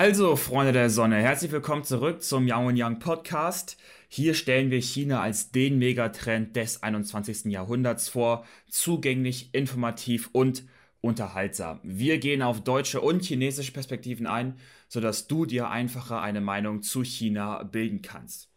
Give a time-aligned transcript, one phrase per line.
[0.00, 3.76] Also, Freunde der Sonne, herzlich willkommen zurück zum Yang Yang Podcast.
[4.06, 7.46] Hier stellen wir China als den Megatrend des 21.
[7.46, 10.62] Jahrhunderts vor, zugänglich, informativ und
[11.00, 11.80] unterhaltsam.
[11.82, 14.54] Wir gehen auf deutsche und chinesische Perspektiven ein,
[14.86, 18.52] sodass du dir einfacher eine Meinung zu China bilden kannst.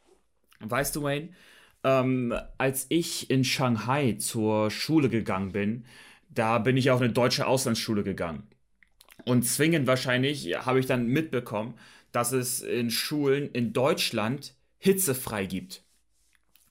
[0.60, 1.30] Weißt du, Wayne,
[1.84, 5.86] ähm, als ich in Shanghai zur Schule gegangen bin,
[6.30, 8.48] da bin ich auf eine deutsche Auslandsschule gegangen.
[9.26, 11.76] Und zwingend wahrscheinlich habe ich dann mitbekommen,
[12.12, 15.84] dass es in Schulen in Deutschland hitzefrei gibt.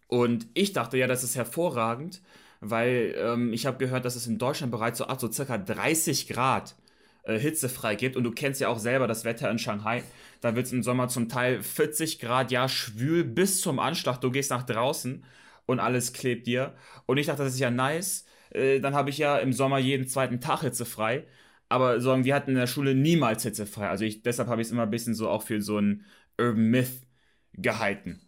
[0.08, 2.20] Und ich dachte ja, das ist hervorragend,
[2.60, 6.74] weil ähm, ich habe gehört, dass es in Deutschland bereits so, so circa 30 Grad
[7.22, 8.16] äh, hitzefrei gibt.
[8.16, 10.02] Und du kennst ja auch selber das Wetter in Shanghai.
[10.40, 14.20] Da wird es im Sommer zum Teil 40 Grad, ja, schwül bis zum Anschlag.
[14.20, 15.24] Du gehst nach draußen
[15.66, 16.74] und alles klebt dir.
[17.06, 18.24] Und ich dachte, das ist ja nice.
[18.50, 21.24] Äh, dann habe ich ja im Sommer jeden zweiten Tag hitzefrei
[21.70, 23.88] aber sagen, wir hatten in der Schule niemals hitzefrei.
[23.88, 26.04] Also ich, deshalb habe ich es immer ein bisschen so auch für so ein
[26.36, 27.06] Urban Myth
[27.54, 28.20] gehalten.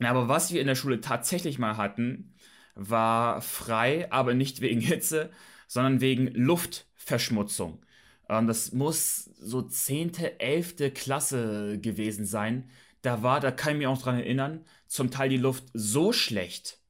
[0.00, 2.34] Aber was wir in der Schule tatsächlich mal hatten,
[2.74, 5.30] war frei, aber nicht wegen Hitze,
[5.66, 7.84] sondern wegen Luftverschmutzung.
[8.28, 10.92] Ähm, das muss so 10., 11.
[10.94, 12.68] Klasse gewesen sein.
[13.00, 16.80] Da war, da kann ich mich auch dran erinnern, zum Teil die Luft so schlecht.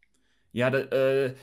[0.52, 1.34] Ja, da, äh,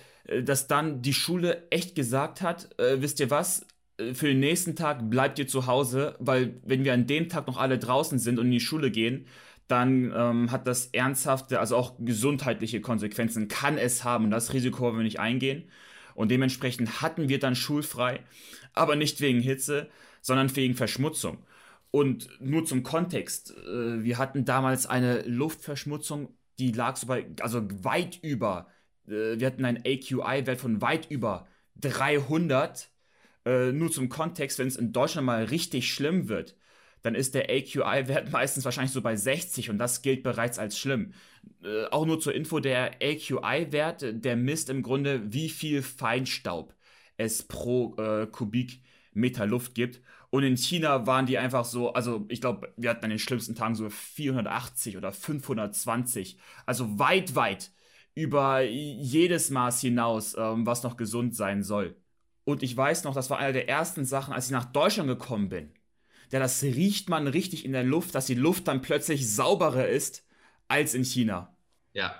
[0.43, 3.65] dass dann die Schule echt gesagt hat, äh, wisst ihr was,
[4.13, 7.57] für den nächsten Tag bleibt ihr zu Hause, weil wenn wir an dem Tag noch
[7.57, 9.25] alle draußen sind und in die Schule gehen,
[9.67, 14.25] dann ähm, hat das ernsthafte, also auch gesundheitliche Konsequenzen, kann es haben.
[14.25, 15.69] Und das Risiko wollen wir nicht eingehen.
[16.13, 18.19] Und dementsprechend hatten wir dann schulfrei,
[18.73, 19.89] aber nicht wegen Hitze,
[20.21, 21.37] sondern wegen Verschmutzung.
[21.89, 27.67] Und nur zum Kontext, äh, wir hatten damals eine Luftverschmutzung, die lag so bei, also
[27.83, 28.67] weit über,
[29.07, 31.47] äh, wir hatten einen AQI-Wert von weit über
[31.79, 32.90] 300
[33.45, 36.55] äh, nur zum Kontext, wenn es in Deutschland mal richtig schlimm wird,
[37.01, 41.13] dann ist der AQI-Wert meistens wahrscheinlich so bei 60 und das gilt bereits als schlimm.
[41.63, 46.73] Äh, auch nur zur Info, der AQI-Wert, der misst im Grunde, wie viel Feinstaub
[47.17, 50.01] es pro äh, Kubikmeter Luft gibt.
[50.29, 53.55] Und in China waren die einfach so, also ich glaube, wir hatten an den schlimmsten
[53.55, 56.37] Tagen so 480 oder 520.
[56.65, 57.71] Also weit, weit
[58.15, 62.00] über jedes Maß hinaus, ähm, was noch gesund sein soll.
[62.43, 65.49] Und ich weiß noch, das war eine der ersten Sachen, als ich nach Deutschland gekommen
[65.49, 65.71] bin.
[66.31, 70.25] Ja, das riecht man richtig in der Luft, dass die Luft dann plötzlich sauberer ist
[70.67, 71.55] als in China.
[71.93, 72.15] Ja,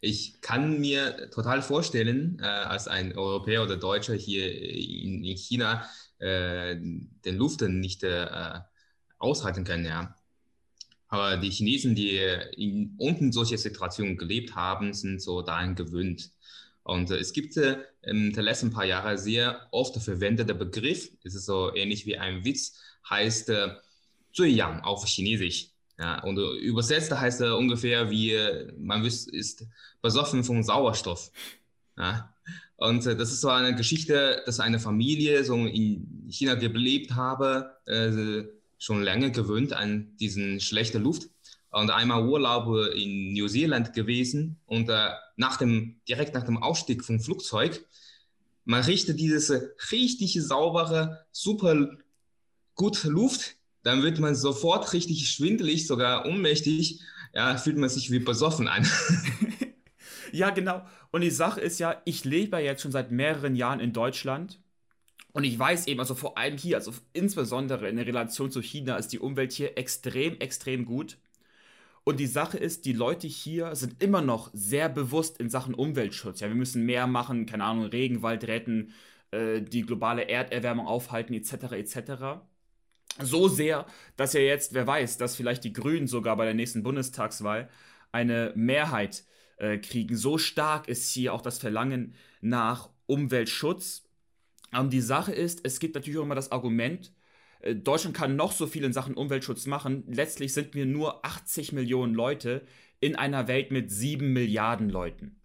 [0.00, 5.88] ich kann mir total vorstellen, äh, als ein Europäer oder Deutscher hier in, in China
[6.18, 8.60] äh, den Luft nicht äh,
[9.18, 10.14] aushalten kann, ja.
[11.08, 12.18] Aber die Chinesen, die
[12.56, 16.30] in unten solche Situationen gelebt haben, sind so daran gewöhnt.
[16.88, 21.34] Und äh, es gibt äh, in den letzten paar Jahren sehr oft verwendeter Begriff, es
[21.34, 23.68] ist so ähnlich wie ein Witz, heißt äh,
[24.32, 25.70] 醉氧 auf Chinesisch.
[25.98, 29.66] Ja, und äh, übersetzt heißt er ungefähr wie, äh, man wisst, ist
[30.00, 31.30] besoffen von Sauerstoff.
[31.96, 32.32] Ja.
[32.76, 37.76] Und äh, das ist so eine Geschichte, dass eine Familie so in China gelebt habe,
[37.86, 38.44] äh,
[38.78, 41.28] schon lange gewöhnt an diesen schlechten Luft
[41.70, 47.04] und einmal Urlaub in New Zealand gewesen und äh, nach dem, direkt nach dem Ausstieg
[47.04, 47.84] vom Flugzeug,
[48.64, 51.96] man riecht diese richtig saubere, super
[52.74, 57.00] gute Luft, dann wird man sofort richtig schwindelig, sogar ohnmächtig,
[57.34, 58.86] ja, fühlt man sich wie besoffen an.
[60.32, 60.84] ja, genau.
[61.10, 64.60] Und die Sache ist ja, ich lebe ja jetzt schon seit mehreren Jahren in Deutschland.
[65.32, 68.96] Und ich weiß eben, also vor allem hier, also insbesondere in der Relation zu China,
[68.96, 71.18] ist die Umwelt hier extrem, extrem gut.
[72.08, 76.40] Und die Sache ist, die Leute hier sind immer noch sehr bewusst in Sachen Umweltschutz.
[76.40, 78.94] Ja, wir müssen mehr machen, keine Ahnung, Regenwald retten,
[79.30, 82.40] äh, die globale Erderwärmung aufhalten, etc., etc.
[83.20, 83.84] So sehr,
[84.16, 87.68] dass ja jetzt, wer weiß, dass vielleicht die Grünen sogar bei der nächsten Bundestagswahl
[88.10, 89.24] eine Mehrheit
[89.58, 90.16] äh, kriegen.
[90.16, 94.08] So stark ist hier auch das Verlangen nach Umweltschutz.
[94.72, 97.12] Und die Sache ist, es gibt natürlich auch immer das Argument,
[97.60, 100.04] Deutschland kann noch so viel in Sachen Umweltschutz machen.
[100.06, 102.62] Letztlich sind wir nur 80 Millionen Leute
[103.00, 105.40] in einer Welt mit 7 Milliarden Leuten.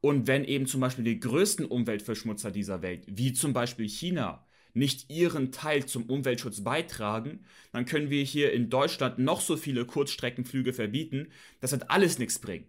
[0.00, 5.10] Und wenn eben zum Beispiel die größten Umweltverschmutzer dieser Welt, wie zum Beispiel China, nicht
[5.10, 10.72] ihren Teil zum Umweltschutz beitragen, dann können wir hier in Deutschland noch so viele Kurzstreckenflüge
[10.72, 11.28] verbieten.
[11.60, 12.68] Das wird alles nichts bringen.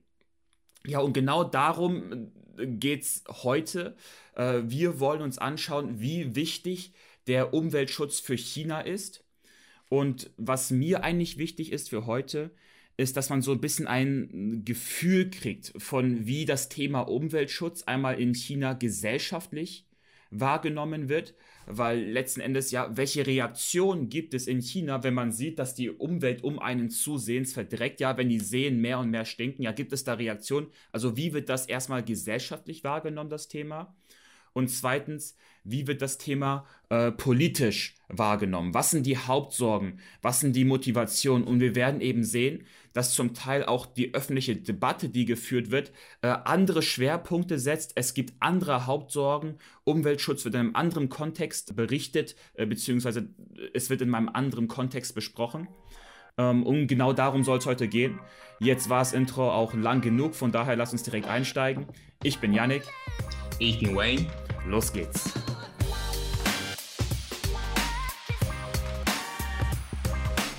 [0.86, 3.96] Ja, und genau darum äh, geht es heute.
[4.36, 6.94] Äh, wir wollen uns anschauen, wie wichtig
[7.28, 9.24] der Umweltschutz für China ist.
[9.90, 12.52] Und was mir eigentlich wichtig ist für heute,
[12.98, 18.20] ist, dass man so ein bisschen ein Gefühl kriegt von, wie das Thema Umweltschutz einmal
[18.20, 19.86] in China gesellschaftlich
[20.32, 21.36] wahrgenommen wird,
[21.66, 25.90] weil letzten Endes ja, welche Reaktion gibt es in China, wenn man sieht, dass die
[25.90, 29.94] Umwelt um einen zusehends verdreckt, ja, wenn die Seen mehr und mehr stinken, ja, gibt
[29.94, 30.68] es da Reaktionen?
[30.92, 33.96] Also wie wird das erstmal gesellschaftlich wahrgenommen, das Thema?
[34.56, 35.36] Und zweitens,
[35.66, 38.74] wie wird das Thema äh, politisch wahrgenommen?
[38.74, 40.00] Was sind die Hauptsorgen?
[40.22, 41.46] Was sind die Motivationen?
[41.46, 42.64] Und wir werden eben sehen,
[42.94, 45.92] dass zum Teil auch die öffentliche Debatte, die geführt wird,
[46.22, 47.94] äh, andere Schwerpunkte setzt.
[47.96, 49.58] Es gibt andere Hauptsorgen.
[49.84, 53.28] Umweltschutz wird in einem anderen Kontext berichtet, äh, beziehungsweise
[53.74, 55.68] es wird in einem anderen Kontext besprochen.
[56.38, 58.20] Ähm, und genau darum soll es heute gehen.
[58.60, 61.88] Jetzt war das Intro auch lang genug, von daher lass uns direkt einsteigen.
[62.24, 62.84] Ich bin Yannick.
[63.60, 64.28] Ich bin Wayne.
[64.68, 65.32] Los geht's.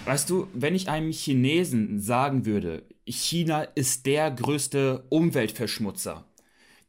[0.04, 6.24] Weißt du, wenn ich einem Chinesen sagen würde, China ist der größte Umweltverschmutzer,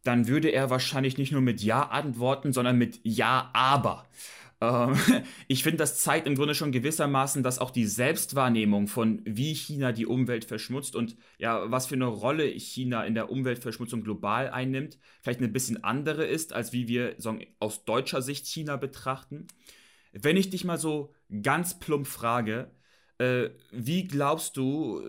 [0.04, 4.06] dann würde er wahrscheinlich nicht nur mit Ja antworten, sondern mit Ja, aber.
[4.62, 4.96] Ähm,
[5.48, 9.92] ich finde, das zeigt im Grunde schon gewissermaßen, dass auch die Selbstwahrnehmung von wie China
[9.92, 14.98] die Umwelt verschmutzt und ja, was für eine Rolle China in der Umweltverschmutzung global einnimmt,
[15.22, 19.48] vielleicht eine bisschen andere ist, als wie wir sagen, aus deutscher Sicht China betrachten.
[20.14, 22.72] Wenn ich dich mal so ganz plump frage,
[23.20, 25.02] äh, wie glaubst du,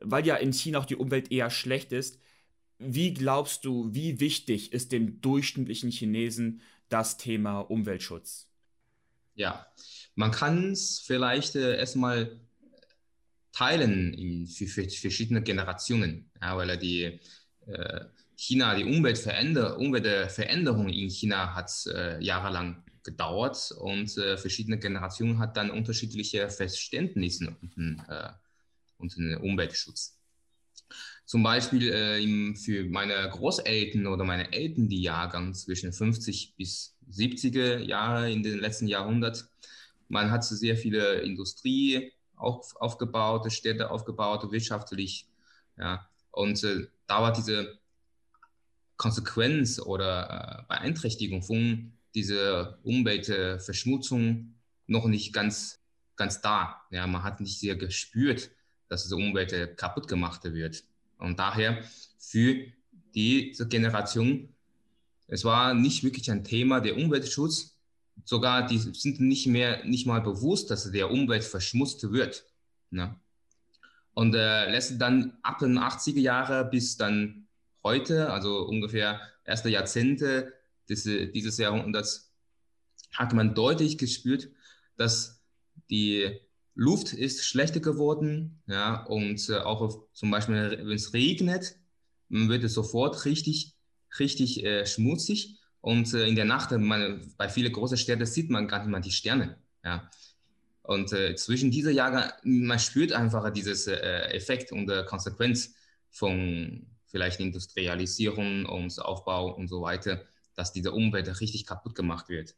[0.00, 2.20] weil ja in China auch die Umwelt eher schlecht ist,
[2.78, 8.49] wie glaubst du, wie wichtig ist dem durchschnittlichen Chinesen das Thema Umweltschutz?
[9.40, 9.66] Ja,
[10.16, 12.38] man kann es vielleicht äh, erstmal
[13.52, 17.18] teilen in für, für verschiedene Generationen, ja, weil die
[17.66, 18.04] äh,
[18.36, 25.56] China, die Umweltveränder Umweltveränderung in China hat äh, jahrelang gedauert und äh, verschiedene Generationen hat
[25.56, 27.80] dann unterschiedliche Verständnisse unter,
[28.12, 28.32] äh,
[28.98, 30.19] unter den Umweltschutz.
[31.30, 36.96] Zum Beispiel äh, im, für meine Großeltern oder meine Eltern, die Jahrgang zwischen 50 bis
[37.08, 39.48] 70er Jahre in den letzten Jahrhundert.
[40.08, 45.28] Man hat sehr viele Industrie auf, aufgebaut, Städte aufgebaut, wirtschaftlich.
[45.78, 46.04] Ja.
[46.32, 47.78] Und äh, da war diese
[48.96, 54.56] Konsequenz oder äh, Beeinträchtigung von dieser Umweltverschmutzung
[54.88, 55.78] noch nicht ganz,
[56.16, 56.82] ganz da.
[56.90, 58.50] Ja, man hat nicht sehr gespürt,
[58.88, 60.89] dass diese Umwelt kaputt gemacht wird.
[61.20, 61.84] Und daher
[62.18, 62.66] für
[63.14, 64.48] diese Generation
[65.32, 67.76] es war nicht wirklich ein Thema der Umweltschutz.
[68.24, 72.44] Sogar die sind nicht mehr, nicht mal bewusst, dass der Umwelt verschmutzt wird.
[72.90, 73.14] Ne?
[74.12, 77.46] Und äh, lässt dann ab den 80er Jahre bis dann
[77.84, 80.52] heute, also ungefähr erste Jahrzehnte
[80.88, 82.32] des, dieses Jahrhunderts,
[83.12, 84.48] hat man deutlich gespürt,
[84.96, 85.40] dass
[85.90, 86.40] die
[86.74, 91.76] Luft ist schlechter geworden, ja, und äh, auch zum Beispiel, wenn es regnet,
[92.28, 93.74] wird es sofort richtig
[94.18, 98.66] richtig äh, schmutzig und äh, in der Nacht, man, bei vielen großen Städten sieht man
[98.66, 99.58] gar nicht mal die Sterne.
[99.84, 100.10] Ja.
[100.82, 103.96] Und äh, zwischen dieser Jahre, man spürt einfach dieses äh,
[104.32, 105.74] Effekt und äh, Konsequenz
[106.10, 110.24] von vielleicht Industrialisierung und Aufbau und so weiter,
[110.54, 112.54] dass diese Umwelt richtig kaputt gemacht wird.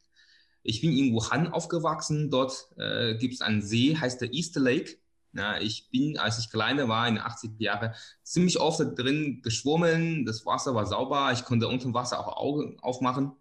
[0.62, 4.96] Ich bin in Wuhan aufgewachsen, dort äh, gibt es einen See, heißt der East Lake.
[5.34, 10.26] Ja, ich bin, als ich kleiner war, in den 80er Jahren, ziemlich oft drin geschwommen.
[10.26, 11.30] Das Wasser war sauber.
[11.32, 13.32] Ich konnte unter dem Wasser auch Augen aufmachen.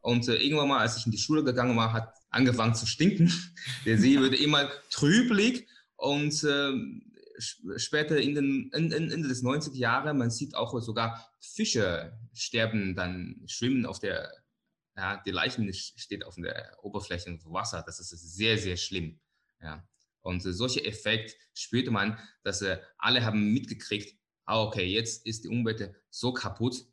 [0.00, 3.32] Und äh, irgendwann mal, als ich in die Schule gegangen war, hat angefangen zu stinken.
[3.86, 5.66] Der See wurde immer trüblich.
[5.96, 6.72] Und äh,
[7.76, 12.94] später in den in, in, Ende des 90er Jahre, man sieht auch sogar Fische sterben,
[12.94, 14.32] dann schwimmen auf der,
[14.96, 17.82] ja, die Leichen steht auf der Oberfläche des Wasser.
[17.84, 19.20] Das ist sehr, sehr schlimm.
[19.60, 19.86] Ja.
[20.20, 25.44] Und äh, solche Effekt spürte man, dass äh, alle haben mitgekriegt, ah, okay, jetzt ist
[25.44, 26.84] die Umwelt so kaputt,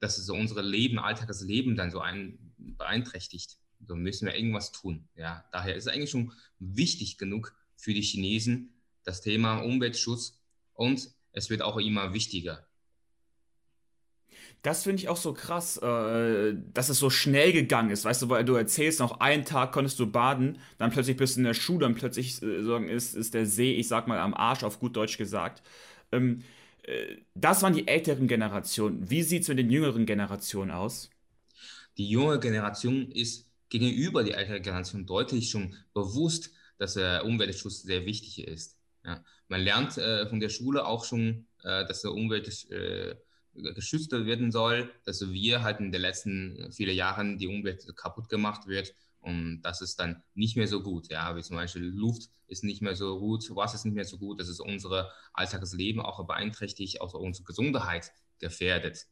[0.00, 3.58] dass es so unser Leben, Alltagsleben dann so ein, beeinträchtigt.
[3.86, 5.08] So müssen wir irgendwas tun.
[5.14, 10.40] Ja, daher ist es eigentlich schon wichtig genug für die Chinesen, das Thema Umweltschutz
[10.72, 12.65] und es wird auch immer wichtiger.
[14.66, 18.04] Das finde ich auch so krass, äh, dass es so schnell gegangen ist.
[18.04, 21.40] Weißt du, weil du erzählst, noch einen Tag konntest du baden, dann plötzlich bist du
[21.40, 24.64] in der Schule, dann plötzlich äh, ist, ist der See, ich sag mal, am Arsch,
[24.64, 25.62] auf gut Deutsch gesagt.
[26.10, 26.42] Ähm,
[26.82, 29.08] äh, das waren die älteren Generationen.
[29.08, 31.10] Wie sieht es mit den jüngeren Generationen aus?
[31.96, 38.04] Die junge Generation ist gegenüber der älteren Generation deutlich schon bewusst, dass der Umweltschutz sehr
[38.04, 38.76] wichtig ist.
[39.04, 39.22] Ja.
[39.46, 43.14] Man lernt äh, von der Schule auch schon, äh, dass der Umweltschutz äh,
[43.74, 48.66] geschützt werden soll, dass wir halt in den letzten vielen Jahren die Umwelt kaputt gemacht
[48.66, 51.08] wird und das ist dann nicht mehr so gut.
[51.08, 54.18] Ja, wie zum Beispiel Luft ist nicht mehr so gut, Wasser ist nicht mehr so
[54.18, 59.06] gut, das ist unser Alltagsleben auch beeinträchtigt, auch unsere Gesundheit gefährdet.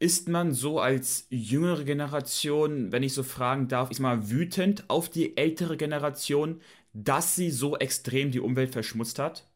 [0.00, 5.08] ist man so als jüngere Generation, wenn ich so fragen darf, ist mal wütend auf
[5.08, 6.60] die ältere Generation,
[6.92, 9.48] dass sie so extrem die Umwelt verschmutzt hat?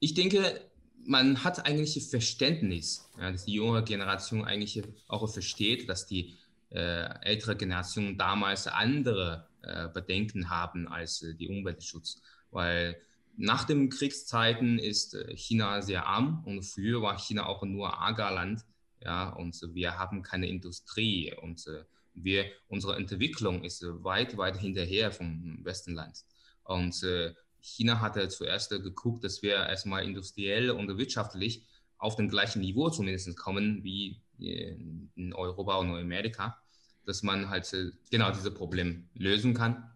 [0.00, 0.60] Ich denke,
[1.08, 6.36] man hat eigentlich Verständnis, ja, dass die junge Generation eigentlich auch versteht, dass die
[6.70, 12.20] äh, ältere Generation damals andere äh, Bedenken haben als äh, die Umweltschutz.
[12.50, 13.00] Weil
[13.38, 18.66] nach den Kriegszeiten ist äh, China sehr arm und früher war China auch nur Agrarland.
[19.02, 25.10] Ja, und wir haben keine Industrie und äh, wir, unsere Entwicklung ist weit, weit hinterher
[25.10, 26.18] vom Westenland.
[26.64, 31.64] Und äh, China hatte zuerst geguckt, dass wir erstmal industriell und wirtschaftlich
[31.98, 36.62] auf dem gleichen Niveau zumindest kommen wie in Europa und Amerika,
[37.04, 39.90] dass man halt äh, genau dieses Problem lösen kann.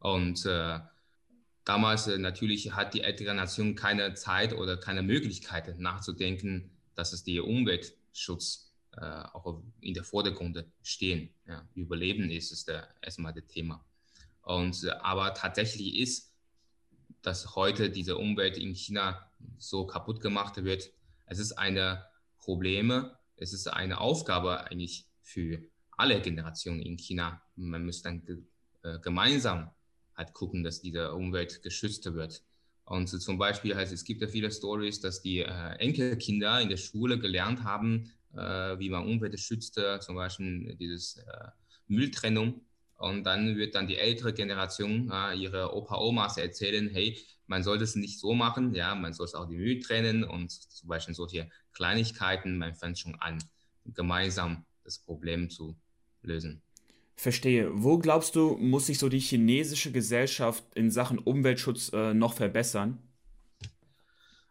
[0.00, 0.80] Und äh,
[1.64, 7.22] damals äh, natürlich hat die ältere Nation keine Zeit oder keine Möglichkeit nachzudenken, dass es
[7.22, 11.30] die Umweltschutz äh, auch in der Vordergrund stehen.
[11.46, 13.84] Ja, Überleben ist es der, erstmal das Thema.
[14.42, 16.31] Und, äh, aber tatsächlich ist
[17.22, 20.90] dass heute diese Umwelt in China so kaputt gemacht wird.
[21.26, 22.04] Es ist eine
[22.38, 25.62] Probleme, es ist eine Aufgabe eigentlich für
[25.96, 27.40] alle Generationen in China.
[27.56, 28.22] Man muss dann
[28.82, 29.70] äh, gemeinsam
[30.16, 32.42] halt gucken, dass diese Umwelt geschützt wird.
[32.84, 36.76] Und zum Beispiel halt, es gibt ja viele Stories, dass die äh, Enkelkinder in der
[36.76, 41.48] Schule gelernt haben, äh, wie man Umwelt schützt, zum Beispiel dieses äh,
[41.86, 42.60] Mülltrennung
[43.02, 47.82] und dann wird dann die ältere Generation äh, ihre Opa, Omas erzählen, hey, man sollte
[47.82, 51.14] es nicht so machen, ja, man soll es auch die Mühe trennen und zum Beispiel
[51.14, 53.42] solche Kleinigkeiten, man fängt schon an,
[53.84, 55.76] gemeinsam das Problem zu
[56.22, 56.62] lösen.
[57.16, 57.70] Verstehe.
[57.72, 62.98] Wo glaubst du, muss sich so die chinesische Gesellschaft in Sachen Umweltschutz äh, noch verbessern?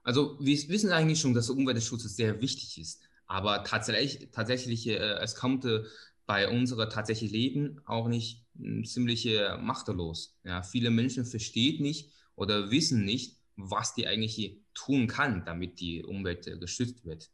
[0.03, 3.01] Also wir wissen eigentlich schon, dass Umweltschutz sehr wichtig ist.
[3.27, 5.83] Aber tatsächlich, tatsächlich äh, es kommt äh,
[6.31, 10.33] bei unserem tatsächlichen Leben auch nicht hm, ziemlich äh, machtlos.
[10.45, 16.05] Ja, viele Menschen verstehen nicht oder wissen nicht, was die eigentlich tun kann, damit die
[16.05, 17.29] Umwelt äh, geschützt wird.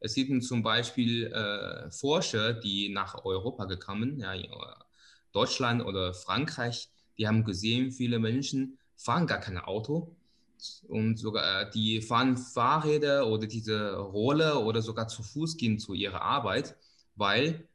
[0.00, 4.34] Es gibt zum Beispiel äh, Forscher, die nach Europa gekommen, ja,
[5.32, 10.14] Deutschland oder Frankreich, die haben gesehen, viele Menschen fahren gar kein Auto
[10.86, 15.94] und sogar äh, die fahren Fahrräder oder diese Rolle oder sogar zu Fuß gehen zu
[15.94, 16.76] ihrer Arbeit,
[17.16, 17.66] weil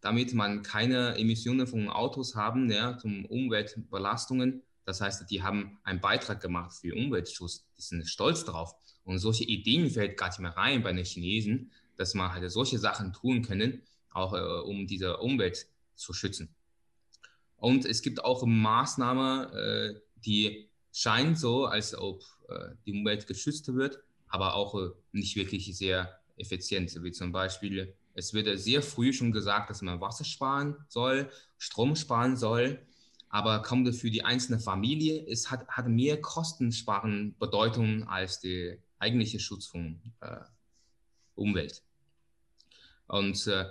[0.00, 4.62] damit man keine Emissionen von Autos haben, ja, zum Umweltbelastungen.
[4.84, 7.66] Das heißt, die haben einen Beitrag gemacht für Umweltschutz.
[7.76, 8.74] Die sind stolz drauf.
[9.04, 12.78] Und solche Ideen fällt gar nicht mehr rein bei den Chinesen, dass man halt solche
[12.78, 16.54] Sachen tun können, auch äh, um diese Umwelt zu schützen.
[17.56, 23.72] Und es gibt auch Maßnahmen, äh, die scheinen so, als ob äh, die Umwelt geschützt
[23.74, 29.12] wird, aber auch äh, nicht wirklich sehr effizient, wie zum Beispiel es wird sehr früh
[29.12, 32.78] schon gesagt, dass man Wasser sparen soll, Strom sparen soll,
[33.30, 39.40] aber kommt für die einzelne Familie, es hat, hat mehr Kostensparen Bedeutung als der eigentliche
[39.40, 40.40] Schutz von äh,
[41.34, 41.82] Umwelt.
[43.06, 43.64] Und äh,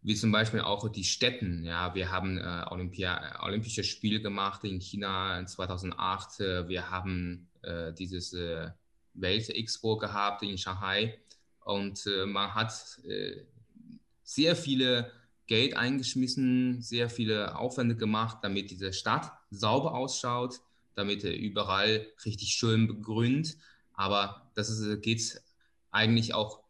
[0.00, 1.64] wie zum Beispiel auch die Städten.
[1.64, 6.38] Ja, wir haben äh, Olympia, Olympische Spiele gemacht in China 2008.
[6.68, 8.70] Wir haben äh, dieses äh,
[9.14, 11.18] Welt-Expo gehabt in Shanghai.
[11.60, 12.72] Und äh, man hat
[13.04, 13.42] äh,
[14.28, 15.10] sehr viele
[15.46, 20.60] Geld eingeschmissen, sehr viele Aufwände gemacht, damit diese Stadt sauber ausschaut,
[20.94, 23.56] damit er überall richtig schön begrünt.
[23.94, 24.70] Aber das
[25.00, 25.40] geht
[25.90, 26.60] eigentlich auch,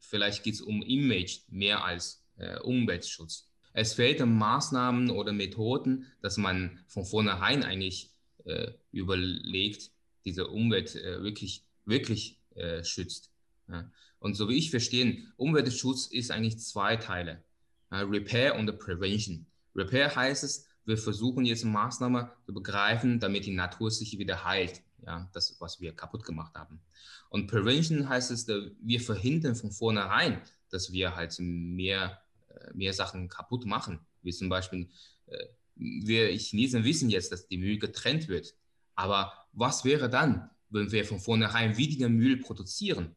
[0.00, 3.50] vielleicht geht es um Image mehr als äh, Umweltschutz.
[3.74, 8.08] Es fehlen Maßnahmen oder Methoden, dass man von vornherein eigentlich
[8.46, 9.90] äh, überlegt,
[10.24, 13.33] diese Umwelt äh, wirklich, wirklich äh, schützt.
[13.68, 13.90] Ja.
[14.18, 17.42] Und so wie ich verstehe, Umweltschutz ist eigentlich zwei Teile.
[17.90, 19.46] Ja, Repair und Prevention.
[19.74, 24.82] Repair heißt es, wir versuchen jetzt Maßnahmen zu begreifen, damit die Natur sich wieder heilt.
[25.06, 26.80] Ja, das, was wir kaputt gemacht haben.
[27.28, 30.40] Und Prevention heißt es, wir verhindern von vornherein,
[30.70, 34.00] dass wir halt mehr, äh, mehr Sachen kaputt machen.
[34.22, 34.88] Wie zum Beispiel,
[35.26, 35.44] äh,
[35.74, 38.54] wir Chinesen wissen jetzt, dass die Müll getrennt wird.
[38.94, 43.14] Aber was wäre dann, wenn wir von vornherein weniger Müll produzieren?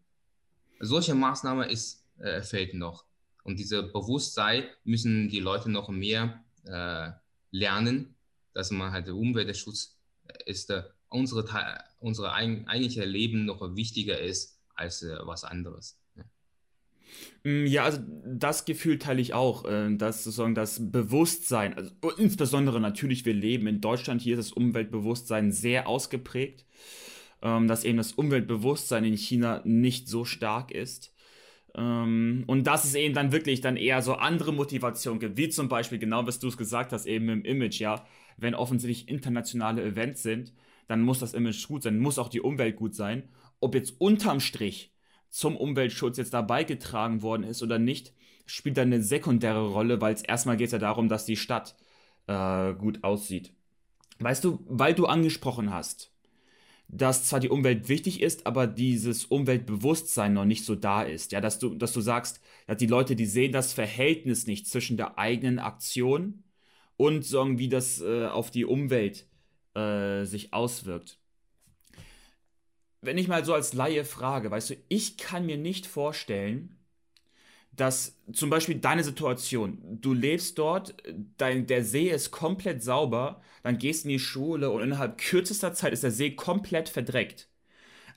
[0.79, 3.05] Solche Maßnahmen ist, äh, fehlt noch.
[3.43, 7.11] Und diese Bewusstsein müssen die Leute noch mehr äh,
[7.51, 8.15] lernen,
[8.53, 11.45] dass man halt Umweltschutz äh, ist, äh, unsere,
[11.99, 15.97] unsere ein, eigentliche Leben noch wichtiger ist als äh, was anderes.
[17.43, 22.81] Mm, ja, also das Gefühl teile ich auch, äh, dass sozusagen das Bewusstsein, also insbesondere
[22.81, 26.65] natürlich, wir leben in Deutschland, hier ist das Umweltbewusstsein sehr ausgeprägt
[27.41, 31.13] ähm, dass eben das Umweltbewusstsein in China nicht so stark ist.
[31.75, 35.69] Ähm, und dass es eben dann wirklich dann eher so andere Motivationen gibt, wie zum
[35.69, 38.05] Beispiel, genau was du es gesagt hast, eben im Image, ja,
[38.37, 40.53] wenn offensichtlich internationale Events sind,
[40.87, 43.23] dann muss das Image gut sein, muss auch die Umwelt gut sein.
[43.59, 44.93] Ob jetzt unterm Strich
[45.29, 48.13] zum Umweltschutz jetzt dabei getragen worden ist oder nicht,
[48.45, 51.75] spielt dann eine sekundäre Rolle, weil es erstmal geht ja darum, dass die Stadt
[52.27, 53.53] äh, gut aussieht.
[54.19, 56.11] Weißt du, weil du angesprochen hast,
[56.89, 61.31] dass zwar die Umwelt wichtig ist, aber dieses Umweltbewusstsein noch nicht so da ist.
[61.31, 64.97] Ja, dass du, dass du sagst, dass die Leute, die sehen das Verhältnis nicht zwischen
[64.97, 66.43] der eigenen Aktion
[66.95, 69.27] und so, wie das äh, auf die Umwelt
[69.75, 71.19] äh, sich auswirkt.
[73.01, 76.76] Wenn ich mal so als Laie frage, weißt du, ich kann mir nicht vorstellen,
[77.77, 80.95] dass zum Beispiel deine Situation, du lebst dort,
[81.37, 85.93] dein, der See ist komplett sauber, dann gehst in die Schule und innerhalb kürzester Zeit
[85.93, 87.49] ist der See komplett verdreckt.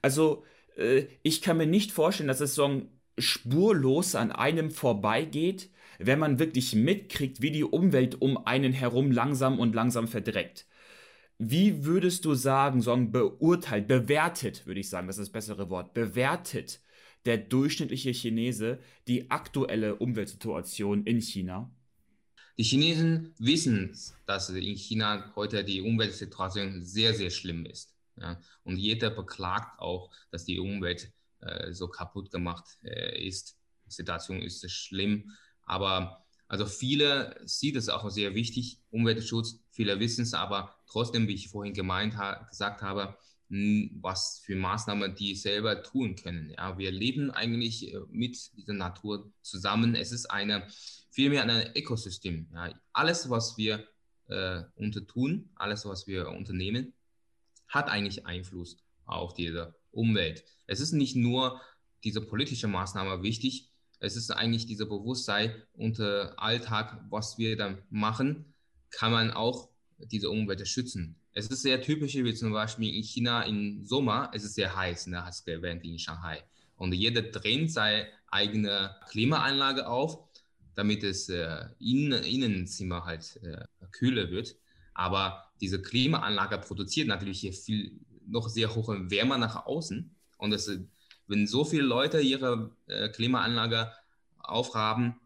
[0.02, 0.44] Also,
[0.76, 2.82] äh, ich kann mir nicht vorstellen, dass es so
[3.18, 9.58] spurlos an einem vorbeigeht, wenn man wirklich mitkriegt, wie die Umwelt um einen herum langsam
[9.58, 10.66] und langsam verdreckt.
[11.38, 15.94] Wie würdest du sagen, so beurteilt, bewertet, würde ich sagen, das ist das bessere Wort,
[15.94, 16.80] bewertet
[17.24, 21.70] der durchschnittliche Chinese die aktuelle Umweltsituation in China?
[22.58, 23.96] Die Chinesen wissen,
[24.26, 27.94] dass in China heute die Umweltsituation sehr, sehr schlimm ist.
[28.16, 28.40] Ja?
[28.64, 33.56] Und jeder beklagt auch, dass die Umwelt äh, so kaputt gemacht äh, ist.
[33.86, 35.32] Die Situation ist schlimm.
[35.62, 39.60] Aber also viele sieht es auch sehr wichtig, Umweltschutz.
[39.70, 43.16] Viele wissen es aber trotzdem, wie ich vorhin gemeint ha gesagt habe,
[43.50, 46.50] was für Maßnahmen die selber tun können.
[46.56, 49.94] Ja, wir leben eigentlich äh, mit dieser Natur zusammen.
[49.94, 50.66] Es ist eine
[51.10, 52.48] vielmehr ein Ökosystem.
[52.54, 52.72] Ja.
[52.92, 53.86] Alles, was wir
[54.28, 56.92] äh, untertun, alles, was wir unternehmen,
[57.68, 60.44] hat eigentlich Einfluss auf diese Umwelt.
[60.66, 61.60] Es ist nicht nur
[62.04, 68.54] diese politische Maßnahme wichtig, es ist eigentlich dieser Bewusstsein unter Alltag, was wir dann machen,
[68.90, 71.19] kann man auch diese Umwelt schützen.
[71.32, 75.06] Es ist sehr typisch, wie zum Beispiel in China im Sommer, es ist sehr heiß,
[75.06, 76.42] ne, hast du erwähnt, in Shanghai.
[76.76, 80.18] Und jeder dreht seine eigene Klimaanlage auf,
[80.74, 84.56] damit es äh, in, Innenzimmer halt äh, kühler wird.
[84.94, 90.14] Aber diese Klimaanlage produziert natürlich hier viel, noch sehr hohe Wärme nach außen.
[90.38, 90.70] Und das,
[91.26, 93.92] wenn so viele Leute ihre äh, Klimaanlage
[94.38, 95.20] aufhaben,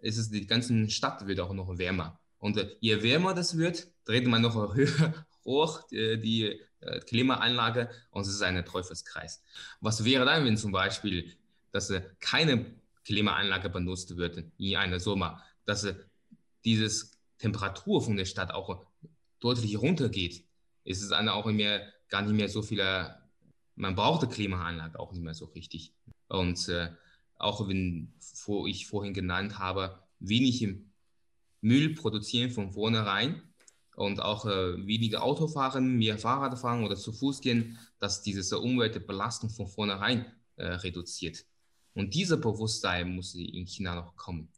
[0.00, 2.18] ist es, die ganze Stadt wird auch noch wärmer.
[2.38, 7.90] Und äh, je wärmer das wird, dreht man noch höher hoch äh, die äh, Klimaanlage
[8.10, 9.42] und es ist ein Teufelskreis.
[9.80, 11.32] Was wäre dann, wenn zum Beispiel,
[11.72, 12.66] dass keine
[13.04, 15.86] Klimaanlage benutzt wird in einer Sommer, dass
[16.64, 18.86] dieses Temperatur von der Stadt auch
[19.40, 20.44] deutlich runtergeht?
[20.84, 22.82] Ist es dann auch mehr, gar nicht mehr so viel,
[23.74, 25.92] man braucht die Klimaanlage auch nicht mehr so richtig.
[26.28, 26.70] Und
[27.36, 28.12] auch wenn
[28.66, 30.66] ich vorhin genannt habe, wenig
[31.60, 33.42] Müll produzieren von vornherein
[33.96, 38.58] und auch äh, weniger Auto fahren, mehr Fahrrad fahren oder zu Fuß gehen, dass diese
[38.58, 41.44] Umweltbelastung von vornherein äh, reduziert.
[41.94, 44.48] Und dieses Bewusstsein muss in China noch kommen.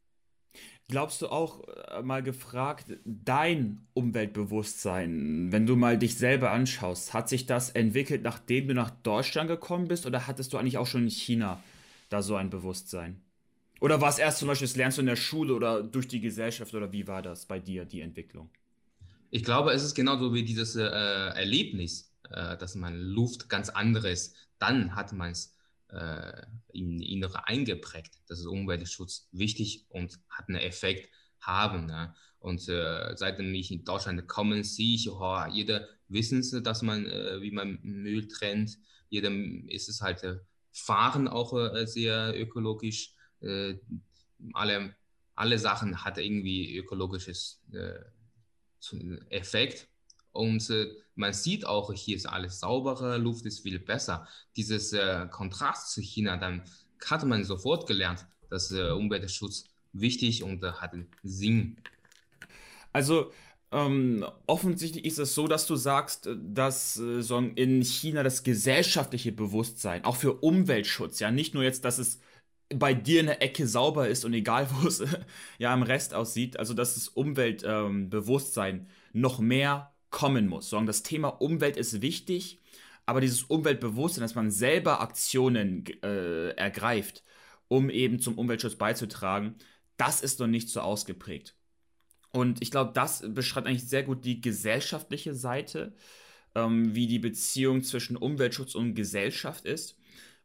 [0.89, 7.29] Glaubst du auch äh, mal gefragt, dein Umweltbewusstsein, wenn du mal dich selber anschaust, hat
[7.29, 11.05] sich das entwickelt, nachdem du nach Deutschland gekommen bist oder hattest du eigentlich auch schon
[11.05, 11.63] in China
[12.09, 13.23] da so ein Bewusstsein?
[13.81, 16.21] Oder war es erst zum Beispiel, das lernst du in der Schule oder durch die
[16.21, 18.51] Gesellschaft oder wie war das bei dir, die Entwicklung?
[19.31, 24.35] Ich glaube, es ist genauso wie dieses äh, Erlebnis, äh, dass man Luft ganz anderes,
[24.59, 25.57] dann hat man es
[25.89, 28.21] äh, in Innere eingeprägt.
[28.29, 31.09] Das ist Umweltschutz wichtig und hat einen Effekt
[31.41, 31.87] haben.
[31.87, 32.15] Ne?
[32.39, 37.41] Und äh, seitdem ich in Deutschland komme, sehe ich, oh, jeder wissen, dass man, äh,
[37.41, 38.79] wie man Müll trennt.
[39.09, 40.37] Jedem ist es halt äh,
[40.71, 43.75] Fahren auch äh, sehr ökologisch äh,
[44.53, 44.95] alle,
[45.35, 48.01] alle Sachen hat irgendwie ökologisches äh,
[49.31, 49.89] Effekt.
[50.33, 54.29] Und äh, man sieht auch, hier ist alles sauberer, Luft ist viel besser.
[54.57, 56.63] Dieses äh, Kontrast zu China, dann
[57.05, 61.77] hat man sofort gelernt, dass Umweltschutz wichtig und hat Sinn.
[62.93, 63.33] Also
[63.73, 69.31] ähm, offensichtlich ist es so, dass du sagst, dass äh, so in China das gesellschaftliche
[69.31, 72.21] Bewusstsein, auch für Umweltschutz, ja, nicht nur jetzt, dass es
[72.75, 75.03] bei dir in der Ecke sauber ist und egal, wo es
[75.59, 80.71] ja im Rest aussieht, also dass das Umweltbewusstsein ähm, noch mehr kommen muss.
[80.71, 82.59] Sondern das Thema Umwelt ist wichtig,
[83.07, 87.25] aber dieses Umweltbewusstsein, dass man selber Aktionen äh, ergreift,
[87.69, 89.57] um eben zum Umweltschutz beizutragen,
[89.97, 91.55] das ist noch nicht so ausgeprägt.
[92.33, 95.93] Und ich glaube, das beschreibt eigentlich sehr gut die gesellschaftliche Seite,
[96.55, 99.97] ähm, wie die Beziehung zwischen Umweltschutz und Gesellschaft ist.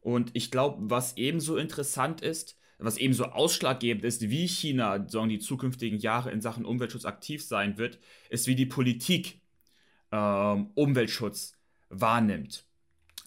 [0.05, 5.39] Und ich glaube, was ebenso interessant ist, was ebenso ausschlaggebend ist, wie China sagen, die
[5.39, 7.97] zukünftigen Jahre in Sachen Umweltschutz aktiv sein wird,
[8.29, 9.41] ist, wie die Politik
[10.11, 11.53] ähm, Umweltschutz
[11.89, 12.65] wahrnimmt.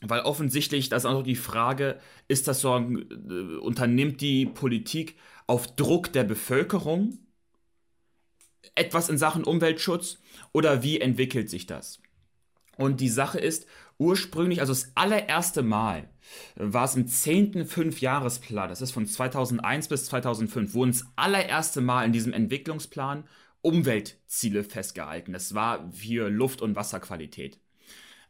[0.02, 5.16] Weil offensichtlich, das ist auch die Frage, ist das so, äh, unternimmt die Politik
[5.48, 7.18] auf Druck der Bevölkerung
[8.76, 10.18] etwas in Sachen Umweltschutz
[10.52, 12.00] oder wie entwickelt sich das?
[12.76, 13.66] Und die Sache ist,
[13.98, 16.08] ursprünglich, also das allererste Mal,
[16.56, 17.64] war es im 10.
[17.66, 23.24] Fünfjahresplan, das ist von 2001 bis 2005, wurden das allererste Mal in diesem Entwicklungsplan
[23.62, 25.32] Umweltziele festgehalten.
[25.32, 27.58] Das war für Luft- und Wasserqualität.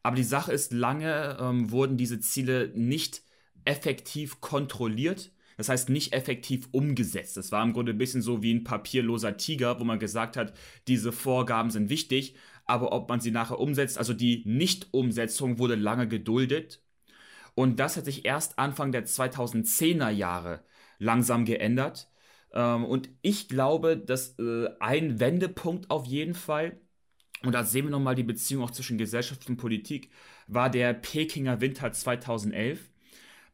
[0.02, 3.22] Aber die Sache ist, lange ähm, wurden diese Ziele nicht
[3.64, 5.32] effektiv kontrolliert.
[5.56, 7.36] Das heißt, nicht effektiv umgesetzt.
[7.36, 10.54] Das war im Grunde ein bisschen so wie ein papierloser Tiger, wo man gesagt hat,
[10.86, 16.06] diese Vorgaben sind wichtig, aber ob man sie nachher umsetzt, also die Nicht-Umsetzung wurde lange
[16.06, 16.80] geduldet.
[17.58, 20.62] Und das hat sich erst Anfang der 2010er Jahre
[20.98, 22.08] langsam geändert.
[22.52, 26.80] Ähm, und ich glaube, dass äh, ein Wendepunkt auf jeden Fall
[27.42, 30.10] und da sehen wir nochmal die Beziehung auch zwischen Gesellschaft und Politik,
[30.46, 32.80] war der Pekinger Winter 2011,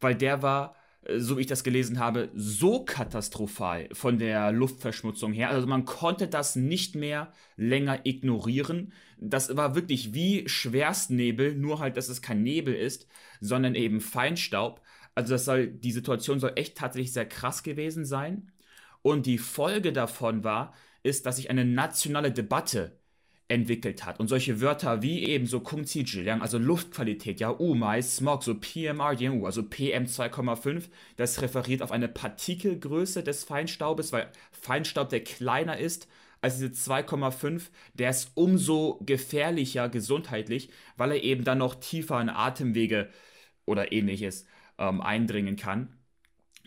[0.01, 0.77] weil der war,
[1.19, 5.51] so wie ich das gelesen habe, so katastrophal von der Luftverschmutzung her.
[5.51, 8.93] Also man konnte das nicht mehr länger ignorieren.
[9.19, 13.07] Das war wirklich wie Schwerstnebel, nur halt, dass es kein Nebel ist,
[13.41, 14.81] sondern eben Feinstaub.
[15.15, 18.51] Also das soll, die Situation soll echt tatsächlich sehr krass gewesen sein.
[19.03, 22.99] Und die Folge davon war, ist, dass sich eine nationale Debatte
[23.49, 24.21] entwickelt hat.
[24.21, 28.55] Und solche Wörter wie eben so Kung Qi Zhiliang, also Luftqualität, ja, Umai, Smog, so
[28.55, 30.85] PMR, also PM 2,5,
[31.17, 36.09] das referiert auf eine Partikelgröße des Feinstaubes, weil Feinstaub, der kleiner ist
[36.41, 42.29] als diese 2,5, der ist umso gefährlicher gesundheitlich, weil er eben dann noch tiefer in
[42.29, 43.11] Atemwege
[43.67, 44.47] oder ähnliches
[44.79, 45.97] ähm, eindringen kann.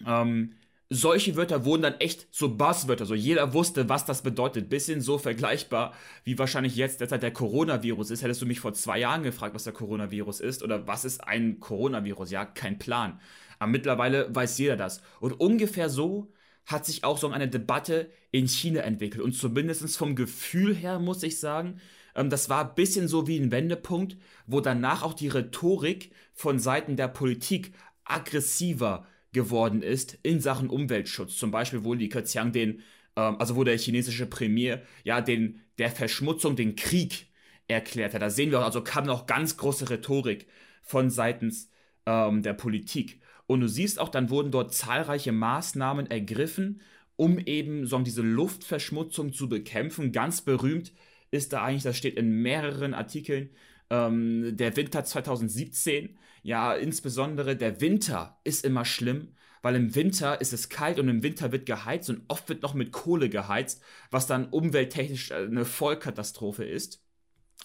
[0.06, 0.54] Ähm,
[0.90, 4.70] solche Wörter wurden dann echt so Buzzwörter, so jeder wusste, was das bedeutet.
[4.70, 8.24] Bisschen so vergleichbar, wie wahrscheinlich jetzt derzeit der Coronavirus ist.
[8.24, 11.60] Hättest du mich vor zwei Jahren gefragt, was der Coronavirus ist oder was ist ein
[11.60, 12.32] Coronavirus?
[12.32, 13.20] Ja, kein Plan.
[13.60, 15.02] Aber mittlerweile weiß jeder das.
[15.20, 16.32] Und ungefähr so
[16.66, 19.24] hat sich auch so eine Debatte in China entwickelt.
[19.24, 21.80] Und zumindest vom Gefühl her muss ich sagen,
[22.16, 26.60] ähm, das war ein bisschen so wie ein Wendepunkt, wo danach auch die Rhetorik von
[26.60, 27.74] Seiten der Politik
[28.04, 29.06] aggressiver
[29.38, 31.38] geworden ist in Sachen Umweltschutz.
[31.38, 32.82] Zum Beispiel, wo Li Keqiang den,
[33.16, 37.28] ähm, also wo der chinesische Premier ja den, der Verschmutzung den Krieg
[37.68, 38.22] erklärt hat.
[38.22, 40.48] Da sehen wir auch, also kam noch ganz große Rhetorik
[40.82, 41.70] von seitens
[42.08, 43.22] ähm, der Politik.
[43.46, 46.82] Und du siehst auch, dann wurden dort zahlreiche Maßnahmen ergriffen,
[47.16, 50.12] um eben so diese Luftverschmutzung zu bekämpfen.
[50.12, 50.94] Ganz berühmt
[51.32, 53.52] ist da eigentlich, das steht in mehreren Artikeln,
[53.90, 56.18] ähm, der Winter 2017,
[56.48, 61.22] ja, insbesondere der Winter ist immer schlimm, weil im Winter ist es kalt und im
[61.22, 65.66] Winter wird geheizt und oft wird noch mit Kohle geheizt, was dann umwelttechnisch äh, eine
[65.66, 67.04] Vollkatastrophe ist.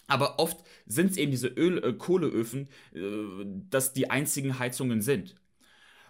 [0.08, 3.00] Aber oft sind es eben diese Öl äh, Kohleöfen, äh,
[3.70, 5.36] dass die einzigen Heizungen sind.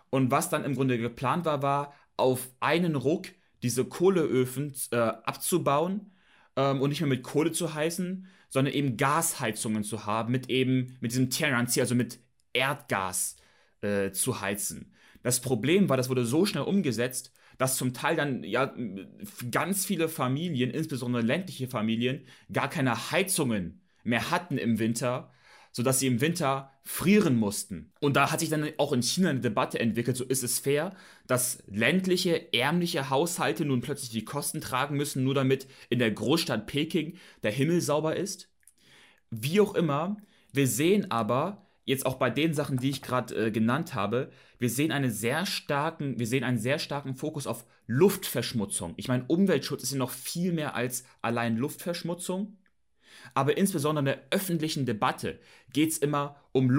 [0.08, 3.28] Und was dann im Grunde geplant war, war auf einen Ruck
[3.62, 6.12] diese Kohleöfen äh, abzubauen
[6.56, 10.96] ähm, und nicht mehr mit Kohle zu heißen, sondern eben Gasheizungen zu haben, mit eben
[11.00, 12.18] mit diesem Terrancy, also mit
[12.52, 13.36] Erdgas
[13.80, 14.94] äh, zu heizen.
[15.22, 18.74] Das Problem war, das wurde so schnell umgesetzt, dass zum Teil dann ja
[19.50, 25.30] ganz viele Familien, insbesondere ländliche Familien, gar keine Heizungen mehr hatten im Winter,
[25.70, 27.92] sodass sie im Winter frieren mussten.
[28.00, 30.94] Und da hat sich dann auch in China eine Debatte entwickelt, so ist es fair,
[31.26, 36.66] dass ländliche, ärmliche Haushalte nun plötzlich die Kosten tragen müssen, nur damit in der Großstadt
[36.66, 38.50] Peking der Himmel sauber ist.
[39.30, 40.16] Wie auch immer,
[40.52, 44.70] wir sehen aber, jetzt auch bei den Sachen, die ich gerade äh, genannt habe, wir
[44.70, 48.94] sehen einen sehr starken, wir sehen einen sehr starken Fokus auf Luftverschmutzung.
[48.96, 52.58] Ich meine, Umweltschutz ist ja noch viel mehr als allein Luftverschmutzung.
[53.34, 55.38] Aber insbesondere in der öffentlichen Debatte
[55.72, 56.70] geht es immer um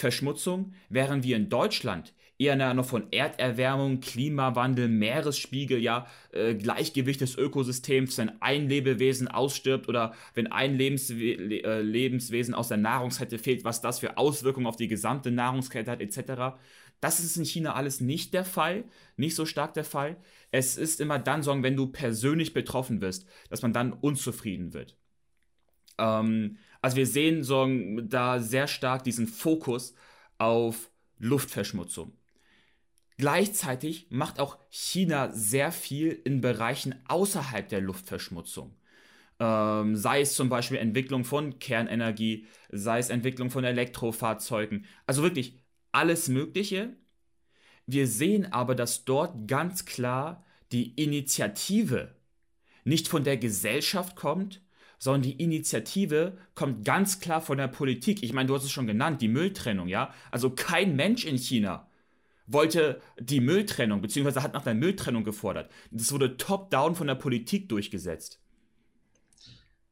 [0.00, 7.36] Luftverschmutzung, während wir in Deutschland eher noch von Erderwärmung, Klimawandel, Meeresspiegel, ja, äh, Gleichgewicht des
[7.36, 13.64] Ökosystems, wenn ein Lebewesen ausstirbt oder wenn ein Lebenswe äh, Lebenswesen aus der Nahrungskette fehlt,
[13.64, 16.56] was das für Auswirkungen auf die gesamte Nahrungskette hat, etc.
[17.00, 18.84] Das ist in China alles nicht der Fall,
[19.18, 20.16] nicht so stark der Fall.
[20.50, 24.96] Es ist immer dann so, wenn du persönlich betroffen wirst, dass man dann unzufrieden wird.
[25.98, 27.68] Ähm, also wir sehen so
[28.02, 29.94] da sehr stark diesen Fokus
[30.38, 32.12] auf Luftverschmutzung.
[33.18, 38.74] Gleichzeitig macht auch China sehr viel in Bereichen außerhalb der Luftverschmutzung.
[39.38, 44.86] Ähm, sei es zum Beispiel Entwicklung von Kernenergie, sei es Entwicklung von Elektrofahrzeugen.
[45.06, 45.58] Also wirklich
[45.92, 46.96] alles Mögliche.
[47.86, 52.14] Wir sehen aber, dass dort ganz klar die Initiative
[52.84, 54.62] nicht von der Gesellschaft kommt,
[55.00, 58.22] sondern die Initiative kommt ganz klar von der Politik.
[58.22, 60.14] Ich meine, du hast es schon genannt, die Mülltrennung, ja?
[60.30, 61.88] Also kein Mensch in China
[62.46, 65.70] wollte die Mülltrennung, beziehungsweise hat nach der Mülltrennung gefordert.
[65.90, 68.40] Das wurde top-down von der Politik durchgesetzt.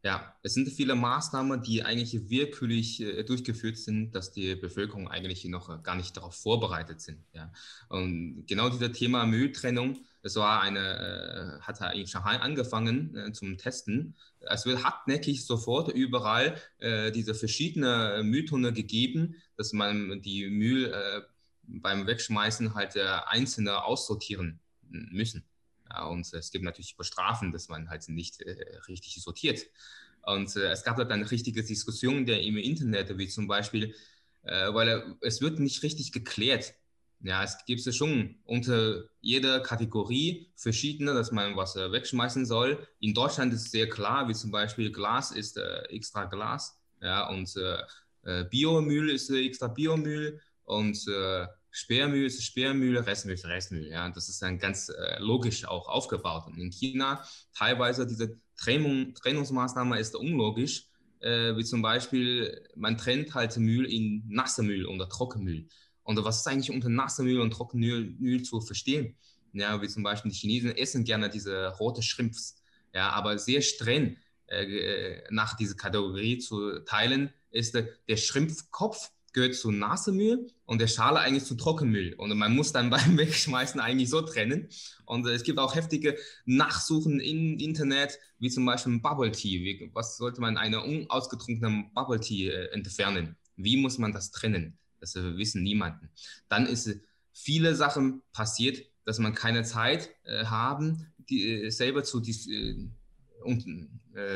[0.05, 5.45] Ja, es sind viele Maßnahmen, die eigentlich willkürlich äh, durchgeführt sind, dass die Bevölkerung eigentlich
[5.47, 7.25] noch äh, gar nicht darauf vorbereitet sind.
[7.33, 7.53] Ja.
[7.89, 13.57] Und genau dieses Thema Mülltrennung, das war eine, äh, hat in Shanghai angefangen äh, zum
[13.57, 14.17] Testen.
[14.41, 20.93] Es wird hartnäckig sofort überall äh, diese verschiedenen Mülltonnen gegeben, dass man die Müll
[21.63, 25.45] beim Wegschmeißen halt einzelne aussortieren müssen.
[26.09, 28.43] Und es gibt natürlich Strafen, dass man halt nicht
[28.89, 29.67] richtig sortiert.
[30.23, 33.95] Und es gab da dann richtige Diskussionen im Internet, wie zum Beispiel,
[34.43, 36.75] weil es wird nicht richtig geklärt.
[37.21, 42.87] Ja, es gibt es schon unter jeder Kategorie verschiedene, dass man was äh, wegschmeißen soll.
[43.01, 47.29] In Deutschland ist es sehr klar, wie zum Beispiel Glas ist äh, extra Glas, ja,
[47.29, 47.53] und
[48.51, 50.99] Biomüll ist extra Biomüll und
[51.71, 53.87] Sperrmüll ist Sperrmüll, Restmüll ist Restmüll.
[53.89, 56.47] Ja, das ist dann ganz äh, logisch auch aufgebaut.
[56.47, 57.23] Und in China
[57.55, 60.89] teilweise diese Trennung, Trennungsmaßnahme ist unlogisch,
[61.21, 65.69] äh, wie zum Beispiel man trennt halt Müll in nasser Müll oder Trockenmüll.
[66.09, 69.15] Und was ist eigentlich unter nasser Müll und Trockenmüll Müll zu verstehen?
[69.53, 72.57] Ja, wie zum Beispiel die Chinesen essen gerne diese rote Schrimps,
[72.95, 74.17] ja, aber sehr streng
[74.47, 80.87] äh, äh nach dieser Kategorie zu teilen ist der Schrimpfkopf gehört zu Nasemüll und der
[80.87, 82.15] Schale eigentlich zu Trockenmüll.
[82.15, 84.71] Und man muss dann beim Wegschmeißen eigentlich so trennen.
[85.05, 86.17] Und es gibt auch heftige
[86.47, 89.91] Nachsuchen im Internet, wie zum Beispiel Bubble Tea.
[89.93, 93.37] Was sollte man einer unausgetrunkenen Bubble Tea äh, entfernen?
[93.57, 94.79] Wie muss man das trennen?
[95.01, 96.09] Das äh, wissen niemanden.
[96.49, 97.01] Dann ist äh,
[97.33, 102.89] viele Sachen passiert, dass man keine Zeit äh, haben, die, äh, selber zu, die, äh,
[103.43, 103.65] und,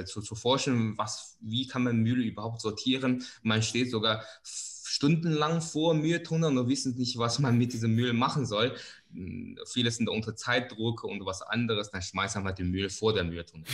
[0.06, 3.24] zu, zu forschen, was, wie kann man Müll überhaupt sortieren.
[3.42, 8.46] Man steht sogar stundenlang vor Mülltonnen und wissen nicht, was man mit diesem Müll machen
[8.46, 8.76] soll.
[9.12, 13.24] Hm, viele sind unter Zeitdruck und was anderes, dann schmeißen wir den Müll vor der
[13.24, 13.64] Mülltonne.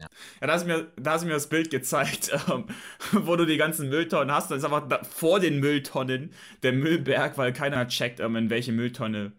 [0.00, 0.06] Ja.
[0.40, 2.64] ja, da hast du mir, da hast du mir das Bild gezeigt, ähm,
[3.12, 4.50] wo du die ganzen Mülltonnen hast.
[4.50, 6.32] Da ist einfach da, vor den Mülltonnen
[6.62, 9.32] der Müllberg, weil keiner checkt, ähm, in welche Mülltonne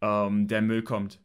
[0.00, 1.20] ähm, der Müll kommt.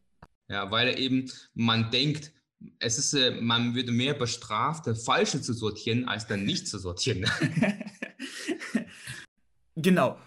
[0.49, 2.33] Ja, weil eben man denkt,
[2.79, 7.29] es ist, äh, man würde mehr bestraft, falsche zu sortieren, als dann nicht zu sortieren.
[9.81, 10.19] Genau.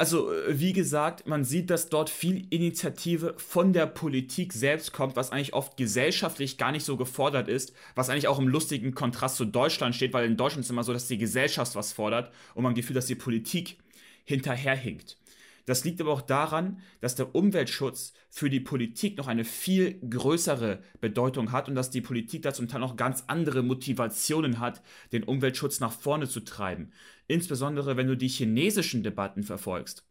[0.00, 5.14] Also, äh, wie gesagt, man sieht, dass dort viel Initiative von der Politik selbst kommt,
[5.14, 9.36] was eigentlich oft gesellschaftlich gar nicht so gefordert ist, was eigentlich auch im lustigen Kontrast
[9.36, 12.32] zu Deutschland steht, weil in Deutschland ist es immer so, dass die Gesellschaft was fordert
[12.54, 13.76] und man Gefühl, dass die Politik
[14.24, 15.18] hinterherhinkt.
[15.66, 20.82] Das liegt aber auch daran, dass der Umweltschutz für die Politik noch eine viel größere
[21.00, 25.24] Bedeutung hat und dass die Politik da zum Teil noch ganz andere Motivationen hat, den
[25.24, 26.92] Umweltschutz nach vorne zu treiben.
[27.28, 30.04] Insbesondere wenn du die chinesischen Debatten verfolgst,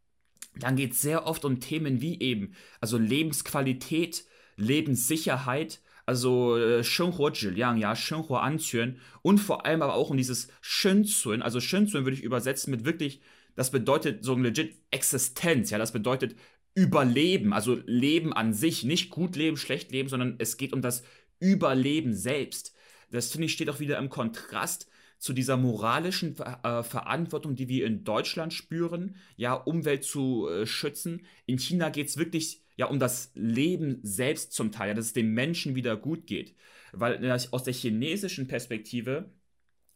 [0.55, 7.77] dann geht es sehr oft um Themen wie eben, also Lebensqualität, Lebenssicherheit, also äh, Zhiliang,
[7.77, 12.23] ja, Shenhua Anzüren und vor allem aber auch um dieses Shenzhen, also Shenzhen würde ich
[12.23, 13.21] übersetzen mit wirklich
[13.59, 16.37] das bedeutet so legit Existenz, ja, das bedeutet
[16.75, 21.03] Überleben, also Leben an sich, nicht gut leben, schlecht leben, sondern es geht um das
[21.41, 22.73] Überleben selbst.
[23.11, 27.85] Das finde ich steht auch wieder im Kontrast zu dieser moralischen äh, Verantwortung, die wir
[27.85, 31.25] in Deutschland spüren, ja, Umwelt zu äh, schützen.
[31.45, 35.13] In China geht es wirklich ja um das Leben selbst zum Teil, ja, dass es
[35.13, 36.55] dem Menschen wieder gut geht.
[36.93, 39.29] Weil äh, aus der chinesischen Perspektive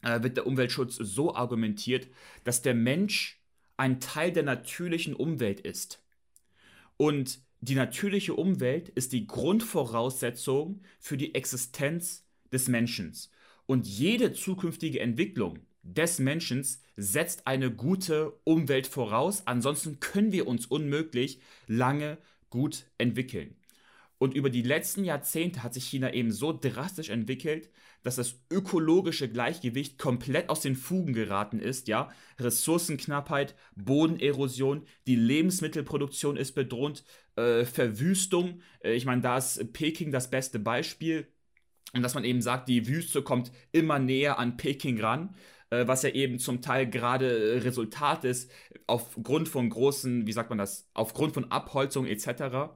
[0.02, 2.10] äh, wird der Umweltschutz so argumentiert,
[2.44, 3.40] dass der Mensch
[3.84, 6.02] ein Teil der natürlichen Umwelt ist.
[6.96, 13.14] Und die natürliche Umwelt ist die Grundvoraussetzung für die Existenz des Menschen.
[13.66, 16.66] Und jede zukünftige Entwicklung des Menschen
[16.96, 19.48] setzt eine gute Umwelt voraus.
[19.48, 22.20] Ansonsten können wir uns unmöglich lange
[22.50, 23.58] gut entwickeln.
[24.24, 27.70] Und über die letzten Jahrzehnte hat sich China eben so drastisch entwickelt,
[28.04, 32.10] dass das ökologische Gleichgewicht komplett aus den Fugen geraten ist, ja.
[32.40, 37.04] Ressourcenknappheit, Bodenerosion, die Lebensmittelproduktion ist bedroht,
[37.36, 38.62] äh, Verwüstung.
[38.82, 41.28] Äh, ich meine, da ist Peking das beste Beispiel.
[41.92, 45.36] Und dass man eben sagt, die Wüste kommt immer näher an Peking ran,
[45.70, 48.50] äh, was ja eben zum Teil gerade Resultat ist,
[48.88, 52.72] aufgrund von großen, wie sagt man das, aufgrund von Abholzung etc.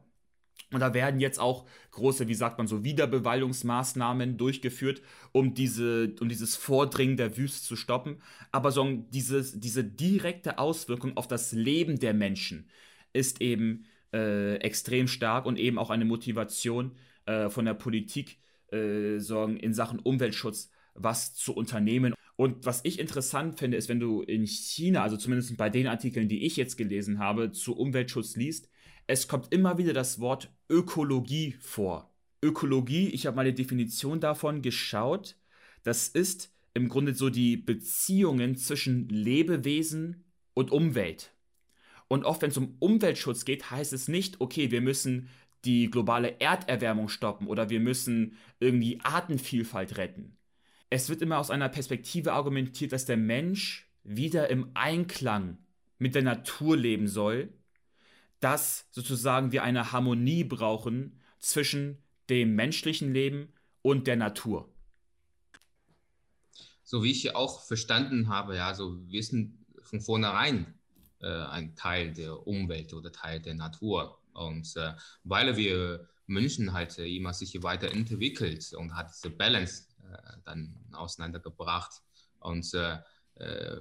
[0.74, 5.02] Und da werden jetzt auch große, wie sagt man so, Wiederbewaldungsmaßnahmen durchgeführt,
[5.32, 8.22] um, diese, um dieses Vordringen der Wüste zu stoppen.
[8.52, 12.70] Aber so dieses, diese direkte Auswirkung auf das Leben der Menschen
[13.14, 18.38] ist eben äh, extrem stark und eben auch eine Motivation äh, von der Politik
[18.72, 22.14] äh, sorgen in Sachen Umweltschutz was zu unternehmen.
[22.36, 26.28] Und was ich interessant finde, ist, wenn du in China, also zumindest bei den Artikeln,
[26.28, 28.70] die ich jetzt gelesen habe, zu Umweltschutz liest,
[29.08, 32.14] es kommt immer wieder das Wort Ökologie vor.
[32.44, 35.38] Ökologie, ich habe mal eine Definition davon geschaut.
[35.84, 41.32] Das ist im Grunde so die Beziehungen zwischen Lebewesen und Umwelt.
[42.10, 45.30] Und oft, wenn es um Umweltschutz geht, heißt es nicht, okay, wir müssen
[45.66, 50.38] die globale Erderwärmung stoppen oder wir müssen irgendwie Artenvielfalt retten.
[50.90, 55.58] Es wird immer aus einer Perspektive argumentiert, dass der Mensch wieder im Einklang
[55.98, 57.50] mit der Natur leben soll
[58.40, 61.98] dass sozusagen wir eine Harmonie brauchen zwischen
[62.30, 64.70] dem menschlichen Leben und der Natur.
[66.84, 70.74] So wie ich auch verstanden habe, ja, so wir sind von vornherein
[71.20, 74.22] äh, ein Teil der Umwelt oder Teil der Natur.
[74.34, 80.38] Und äh, weil wir Menschen halt äh, immer sich weiterentwickelt und hat diese Balance äh,
[80.46, 82.02] dann auseinandergebracht.
[82.40, 83.00] Und äh,
[83.36, 83.78] äh,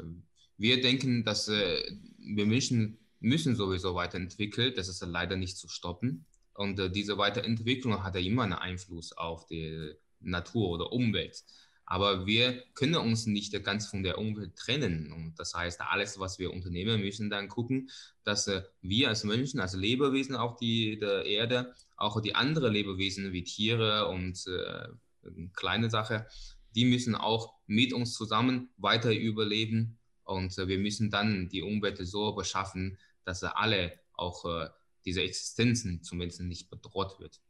[0.57, 4.79] wir denken, dass wir Menschen müssen sowieso weiterentwickelt.
[4.79, 6.27] Das ist leider nicht zu stoppen.
[6.55, 11.45] Und äh, diese Weiterentwicklung hat ja immer einen Einfluss auf die Natur oder Umwelt.
[11.85, 15.13] Aber wir können uns nicht ganz von der Umwelt trennen.
[15.13, 17.91] Und das heißt, alles, was wir unternehmen, müssen dann gucken,
[18.25, 23.33] dass äh, wir als Menschen, als Lebewesen auf die, der Erde, auch die anderen Lebewesen
[23.33, 24.89] wie Tiere und äh,
[25.55, 26.27] kleine Sache,
[26.77, 29.99] die müssen auch mit uns zusammen weiter überleben.
[30.27, 34.69] Und äh, wir müssen dann die Umwelt so beschaffen, dass alle auch äh,
[35.05, 37.41] diese Existenzen zumindest nicht bedroht wird.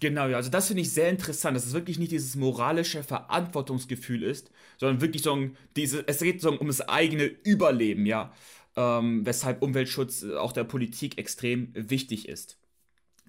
[0.00, 4.22] Genau, ja, also das finde ich sehr interessant, dass es wirklich nicht dieses moralische Verantwortungsgefühl
[4.22, 8.32] ist, sondern wirklich so ein, diese, es geht so um das eigene Überleben, ja,
[8.76, 12.58] ähm, weshalb Umweltschutz äh, auch der Politik extrem wichtig ist.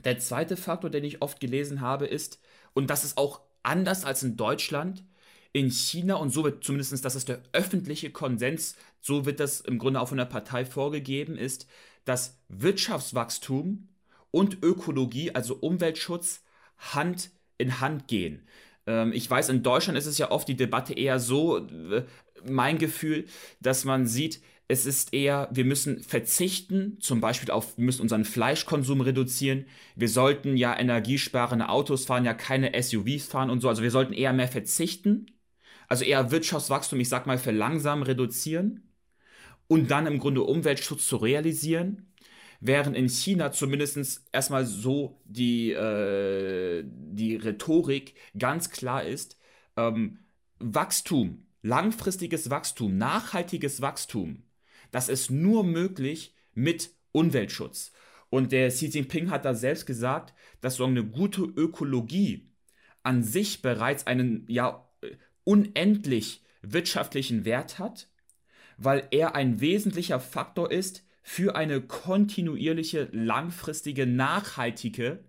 [0.03, 2.39] Der zweite Faktor, den ich oft gelesen habe, ist,
[2.73, 5.03] und das ist auch anders als in Deutschland,
[5.53, 9.79] in China, und so wird zumindest, das ist der öffentliche Konsens, so wird das im
[9.79, 11.67] Grunde auch von der Partei vorgegeben, ist,
[12.05, 13.89] dass Wirtschaftswachstum
[14.31, 16.43] und Ökologie, also Umweltschutz,
[16.77, 18.47] Hand in Hand gehen.
[18.87, 22.05] Ähm, ich weiß, in Deutschland ist es ja oft die Debatte eher so, äh,
[22.49, 23.25] mein Gefühl,
[23.59, 28.23] dass man sieht, es ist eher, wir müssen verzichten, zum Beispiel auf, wir müssen unseren
[28.23, 29.65] Fleischkonsum reduzieren.
[29.97, 33.67] Wir sollten ja energiesparende Autos fahren, ja keine SUVs fahren und so.
[33.67, 35.25] Also wir sollten eher mehr verzichten
[35.91, 38.93] also eher Wirtschaftswachstum, ich sag mal, verlangsamen, reduzieren
[39.67, 42.13] und dann im Grunde Umweltschutz zu realisieren,
[42.61, 49.37] während in China zumindest erstmal so die, äh, die Rhetorik ganz klar ist,
[49.75, 50.19] ähm,
[50.59, 54.43] Wachstum, langfristiges Wachstum, nachhaltiges Wachstum,
[54.91, 57.91] das ist nur möglich mit Umweltschutz.
[58.29, 62.49] Und der Xi Jinping hat da selbst gesagt, dass so eine gute Ökologie
[63.03, 64.87] an sich bereits einen ja
[65.43, 68.07] unendlich wirtschaftlichen Wert hat,
[68.77, 75.23] weil er ein wesentlicher Faktor ist für eine kontinuierliche, langfristige, nachhaltige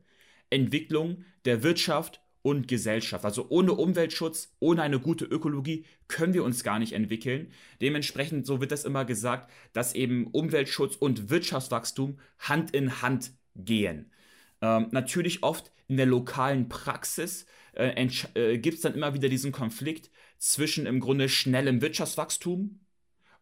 [0.51, 3.25] Entwicklung der Wirtschaft und Gesellschaft.
[3.25, 7.53] Also ohne Umweltschutz, ohne eine gute Ökologie können wir uns gar nicht entwickeln.
[7.81, 14.11] Dementsprechend, so wird das immer gesagt, dass eben Umweltschutz und Wirtschaftswachstum Hand in Hand gehen.
[14.61, 19.53] Ähm, natürlich oft in der lokalen Praxis äh, äh, gibt es dann immer wieder diesen
[19.53, 22.81] Konflikt zwischen im Grunde schnellem Wirtschaftswachstum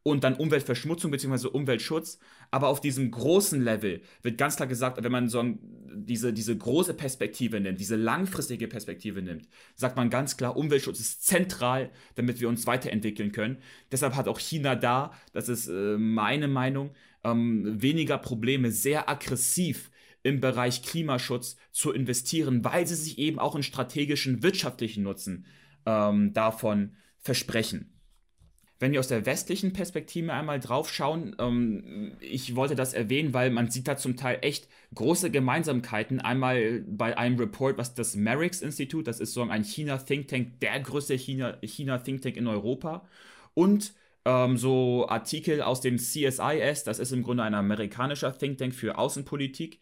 [0.03, 1.48] und dann Umweltverschmutzung bzw.
[1.48, 2.18] Umweltschutz.
[2.50, 5.44] Aber auf diesem großen Level wird ganz klar gesagt, wenn man so
[5.92, 11.26] diese, diese große Perspektive nimmt, diese langfristige Perspektive nimmt, sagt man ganz klar, Umweltschutz ist
[11.26, 13.59] zentral, damit wir uns weiterentwickeln können.
[13.92, 19.90] Deshalb hat auch China da, das ist äh, meine Meinung, ähm, weniger Probleme, sehr aggressiv
[20.22, 25.46] im Bereich Klimaschutz zu investieren, weil sie sich eben auch einen strategischen wirtschaftlichen Nutzen
[25.87, 27.96] ähm, davon versprechen.
[28.78, 33.50] Wenn wir aus der westlichen Perspektive einmal drauf schauen, ähm, ich wollte das erwähnen, weil
[33.50, 36.18] man sieht da zum Teil echt große Gemeinsamkeiten.
[36.18, 40.60] Einmal bei einem Report, was das Merix Institut, das ist so ein China Think Tank,
[40.60, 43.06] der größte China, China Think Tank in Europa.
[43.52, 43.92] Und
[44.25, 48.96] ähm, so Artikel aus dem CSIS, das ist im Grunde ein amerikanischer Think Tank für
[48.96, 49.81] Außenpolitik.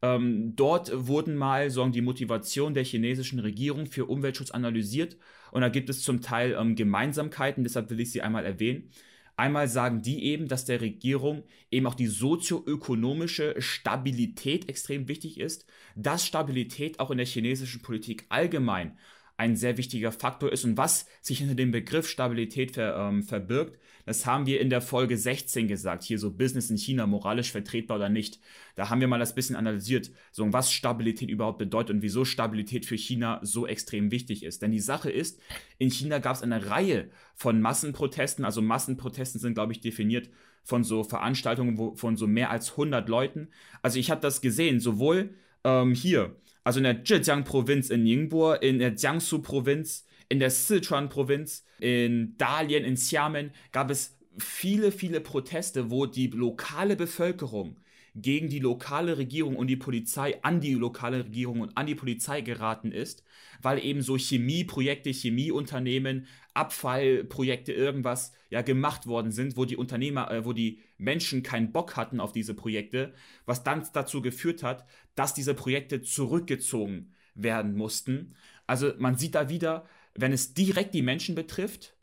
[0.00, 5.16] Ähm, dort wurden mal sagen, die Motivation der chinesischen Regierung für Umweltschutz analysiert
[5.50, 8.90] und da gibt es zum Teil ähm, Gemeinsamkeiten, deshalb will ich sie einmal erwähnen.
[9.36, 15.64] Einmal sagen die eben, dass der Regierung eben auch die sozioökonomische Stabilität extrem wichtig ist,
[15.94, 18.98] dass Stabilität auch in der chinesischen Politik allgemein
[19.38, 23.78] ein sehr wichtiger Faktor ist und was sich hinter dem Begriff Stabilität ver, ähm, verbirgt,
[24.04, 27.98] das haben wir in der Folge 16 gesagt, hier so Business in China, moralisch vertretbar
[27.98, 28.40] oder nicht.
[28.74, 32.84] Da haben wir mal das bisschen analysiert, so was Stabilität überhaupt bedeutet und wieso Stabilität
[32.84, 34.62] für China so extrem wichtig ist.
[34.62, 35.40] Denn die Sache ist,
[35.78, 40.30] in China gab es eine Reihe von Massenprotesten, also Massenprotesten sind, glaube ich, definiert
[40.64, 43.48] von so Veranstaltungen wo, von so mehr als 100 Leuten.
[43.82, 45.34] Also ich habe das gesehen, sowohl
[45.64, 46.34] ähm, hier,
[46.68, 52.96] also in der Zhejiang-Provinz in Ningbo, in der Jiangsu-Provinz, in der Sichuan-Provinz, in Dalian, in
[52.96, 57.80] Xiamen gab es viele, viele Proteste, wo die lokale Bevölkerung
[58.14, 62.42] gegen die lokale Regierung und die Polizei an die lokale Regierung und an die Polizei
[62.42, 63.24] geraten ist,
[63.62, 70.44] weil eben so Chemieprojekte, Chemieunternehmen, Abfallprojekte, irgendwas ja gemacht worden sind, wo die Unternehmer, äh,
[70.44, 73.14] wo die Menschen keinen Bock hatten auf diese Projekte,
[73.46, 74.84] was dann dazu geführt hat,
[75.14, 78.34] dass diese Projekte zurückgezogen werden mussten.
[78.66, 81.96] Also man sieht da wieder, wenn es direkt die Menschen betrifft,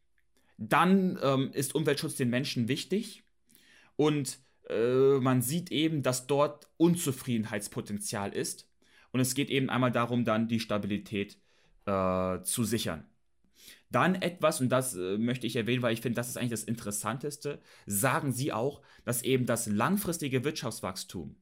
[0.57, 3.23] dann ähm, ist Umweltschutz den Menschen wichtig
[3.97, 4.39] und
[4.69, 8.69] äh, man sieht eben, dass dort Unzufriedenheitspotenzial ist
[9.11, 11.37] und es geht eben einmal darum, dann die Stabilität
[11.85, 13.05] äh, zu sichern.
[13.91, 16.63] Dann etwas, und das äh, möchte ich erwähnen, weil ich finde, das ist eigentlich das
[16.63, 21.35] Interessanteste, sagen sie auch, dass eben das langfristige Wirtschaftswachstum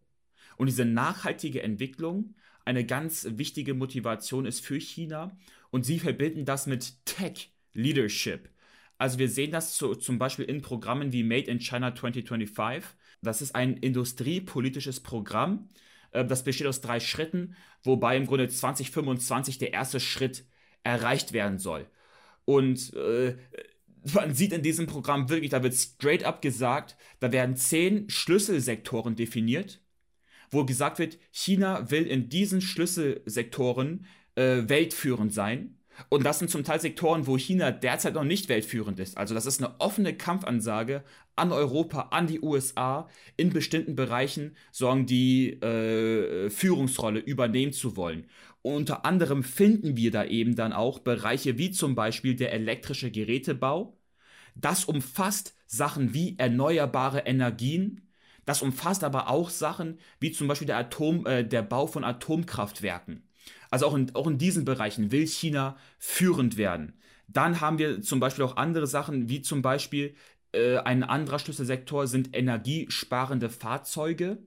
[0.58, 2.36] und diese nachhaltige Entwicklung
[2.66, 5.38] eine ganz wichtige Motivation ist für China
[5.72, 8.50] und sie verbinden das mit Tech Leadership.
[8.98, 12.90] Also wir sehen das zu, zum Beispiel in Programmen wie Made in China 2025.
[13.22, 15.68] Das ist ein industriepolitisches Programm,
[16.12, 20.46] äh, das besteht aus drei Schritten, wobei im Grunde 2025 der erste Schritt
[20.84, 21.88] erreicht werden soll.
[22.46, 23.36] Und äh,
[24.14, 29.16] man sieht in diesem Programm wirklich, da wird straight up gesagt, da werden zehn Schlüsselsektoren
[29.16, 29.82] definiert,
[30.52, 35.78] wo gesagt wird, China will in diesen Schlüsselsektoren äh, weltführend sein.
[36.10, 39.18] Und das sind zum Teil Sektoren, wo China derzeit noch nicht weltführend ist.
[39.18, 41.04] Also das ist eine offene Kampfansage
[41.36, 48.26] an Europa, an die USA, in bestimmten Bereichen sorgen die äh, Führungsrolle übernehmen zu wollen.
[48.64, 54.00] Unter anderem finden wir da eben dann auch Bereiche wie zum Beispiel der elektrische Gerätebau.
[54.56, 58.10] Das umfasst Sachen wie erneuerbare Energien.
[58.46, 63.28] Das umfasst aber auch Sachen wie zum Beispiel der, Atom, äh, der Bau von Atomkraftwerken.
[63.70, 66.94] Also auch in, auch in diesen Bereichen will China führend werden.
[67.28, 70.16] Dann haben wir zum Beispiel auch andere Sachen, wie zum Beispiel
[70.54, 74.38] äh, ein anderer Schlüsselsektor sind energiesparende Fahrzeuge.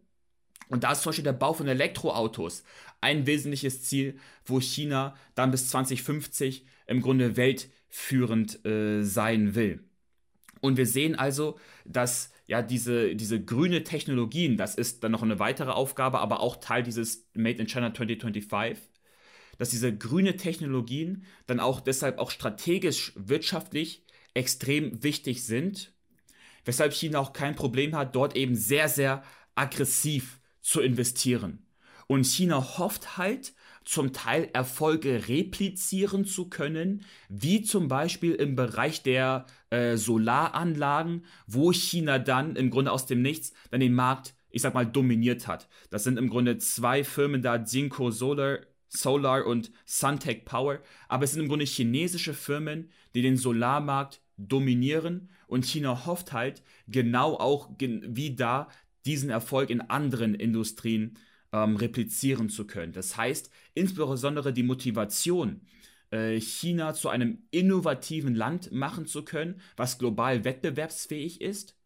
[0.68, 2.64] Und da ist zum Beispiel der Bau von Elektroautos
[3.06, 9.84] ein wesentliches Ziel, wo China dann bis 2050 im Grunde weltführend äh, sein will.
[10.60, 15.38] Und wir sehen also, dass ja diese, diese grüne Technologien, das ist dann noch eine
[15.38, 18.90] weitere Aufgabe, aber auch Teil dieses Made in China 2025,
[19.58, 24.04] dass diese grüne Technologien dann auch deshalb auch strategisch wirtschaftlich
[24.34, 25.92] extrem wichtig sind,
[26.64, 29.22] weshalb China auch kein Problem hat, dort eben sehr, sehr
[29.54, 31.65] aggressiv zu investieren.
[32.06, 33.54] Und China hofft halt,
[33.86, 41.72] zum Teil Erfolge replizieren zu können, wie zum Beispiel im Bereich der äh, Solaranlagen, wo
[41.72, 45.68] China dann im Grunde aus dem Nichts dann den Markt, ich sag mal, dominiert hat.
[45.90, 51.32] Das sind im Grunde zwei Firmen da, Jinko Solar, Solar und Suntech Power, aber es
[51.32, 57.70] sind im Grunde chinesische Firmen, die den Solarmarkt dominieren und China hofft halt genau auch
[57.78, 58.68] wie da
[59.04, 61.16] diesen Erfolg in anderen Industrien
[61.56, 62.92] ähm, replizieren zu können.
[62.92, 65.62] Das heißt, insbesondere die Motivation,
[66.10, 71.76] äh, China zu einem innovativen Land machen zu können, was global wettbewerbsfähig ist,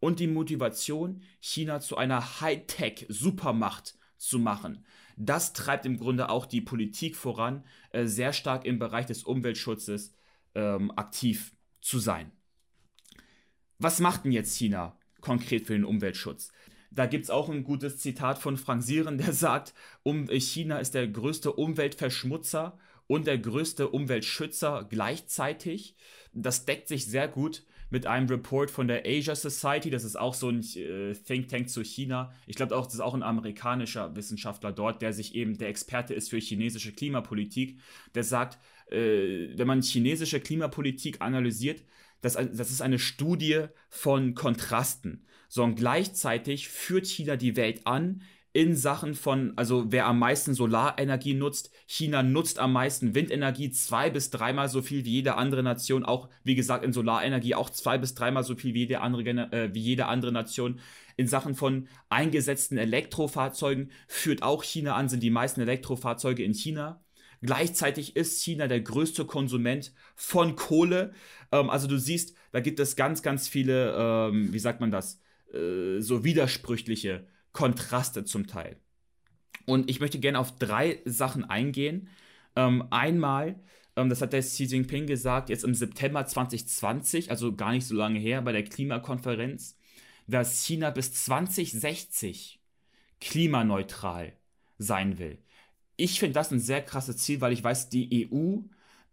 [0.00, 4.84] und die Motivation, China zu einer Hightech-Supermacht zu machen.
[5.16, 10.14] Das treibt im Grunde auch die Politik voran, äh, sehr stark im Bereich des Umweltschutzes
[10.54, 12.30] ähm, aktiv zu sein.
[13.78, 16.52] Was macht denn jetzt China konkret für den Umweltschutz?
[16.90, 20.94] Da gibt es auch ein gutes Zitat von Frank Sieren, der sagt, um, China ist
[20.94, 25.96] der größte Umweltverschmutzer und der größte Umweltschützer gleichzeitig.
[26.32, 29.90] Das deckt sich sehr gut mit einem Report von der Asia Society.
[29.90, 32.32] Das ist auch so ein äh, Think Tank zu China.
[32.46, 36.14] Ich glaube auch, das ist auch ein amerikanischer Wissenschaftler dort, der sich eben der Experte
[36.14, 37.80] ist für chinesische Klimapolitik.
[38.14, 38.58] Der sagt,
[38.90, 41.82] äh, wenn man chinesische Klimapolitik analysiert,
[42.20, 48.22] das, das ist eine Studie von Kontrasten, sondern gleichzeitig führt China die Welt an
[48.52, 51.70] in Sachen von, also wer am meisten Solarenergie nutzt.
[51.86, 56.04] China nutzt am meisten Windenergie, zwei bis dreimal so viel wie jede andere Nation.
[56.04, 59.22] Auch, wie gesagt, in Solarenergie auch zwei bis dreimal so viel wie jede andere,
[59.52, 60.80] äh, wie jede andere Nation.
[61.16, 67.04] In Sachen von eingesetzten Elektrofahrzeugen führt auch China an, sind die meisten Elektrofahrzeuge in China.
[67.42, 71.12] Gleichzeitig ist China der größte Konsument von Kohle.
[71.52, 75.20] Ähm, also du siehst, da gibt es ganz, ganz viele, ähm, wie sagt man das,
[75.52, 78.76] äh, so widersprüchliche Kontraste zum Teil.
[79.66, 82.08] Und ich möchte gerne auf drei Sachen eingehen.
[82.56, 83.60] Ähm, einmal,
[83.96, 87.94] ähm, das hat der Xi Jinping gesagt, jetzt im September 2020, also gar nicht so
[87.94, 89.76] lange her, bei der Klimakonferenz,
[90.26, 92.60] dass China bis 2060
[93.20, 94.32] klimaneutral
[94.78, 95.38] sein will.
[95.96, 98.60] Ich finde das ein sehr krasses Ziel, weil ich weiß, die EU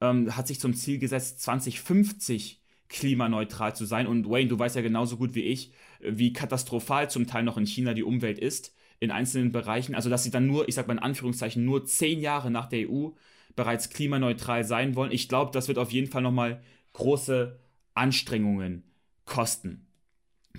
[0.02, 4.08] ähm, hat sich zum Ziel gesetzt, 2050 klimaneutral zu sein.
[4.08, 5.74] Und Wayne, du weißt ja genauso gut wie ich,
[6.10, 9.96] wie katastrophal zum Teil noch in China die Umwelt ist, in einzelnen Bereichen.
[9.96, 12.90] Also, dass sie dann nur, ich sag mal in Anführungszeichen, nur zehn Jahre nach der
[12.90, 13.10] EU
[13.56, 15.12] bereits klimaneutral sein wollen.
[15.12, 16.62] Ich glaube, das wird auf jeden Fall nochmal
[16.94, 17.60] große
[17.94, 18.84] Anstrengungen
[19.26, 19.88] kosten.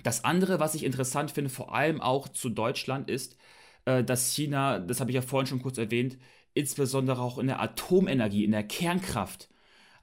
[0.03, 3.37] Das andere, was ich interessant finde, vor allem auch zu Deutschland, ist,
[3.85, 6.17] äh, dass China, das habe ich ja vorhin schon kurz erwähnt,
[6.53, 9.49] insbesondere auch in der Atomenergie, in der Kernkraft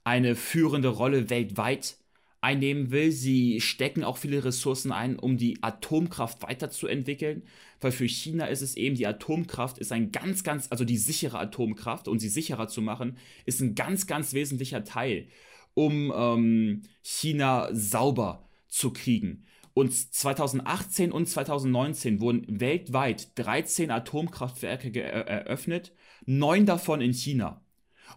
[0.05, 1.97] eine führende Rolle weltweit
[2.45, 3.11] einnehmen will.
[3.11, 7.43] Sie stecken auch viele Ressourcen ein, um die Atomkraft weiterzuentwickeln,
[7.81, 11.39] weil für China ist es eben, die Atomkraft ist ein ganz, ganz, also die sichere
[11.39, 13.17] Atomkraft und sie sicherer zu machen,
[13.47, 15.29] ist ein ganz, ganz wesentlicher Teil,
[15.73, 19.47] um ähm, China sauber zu kriegen.
[19.73, 25.93] Und 2018 und 2019 wurden weltweit 13 Atomkraftwerke eröffnet,
[26.27, 27.64] neun davon in China.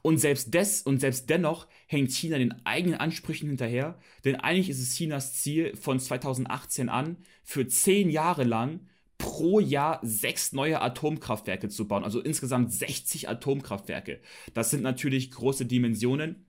[0.02, 4.82] Und selbst des und selbst dennoch hängt China den eigenen Ansprüchen hinterher, denn eigentlich ist
[4.82, 8.82] es Chinas Ziel von 2018 an, für zehn Jahre lang
[9.18, 14.22] pro Jahr sechs neue Atomkraftwerke zu bauen, also insgesamt 60 Atomkraftwerke.
[14.54, 16.46] Das sind natürlich große Dimensionen.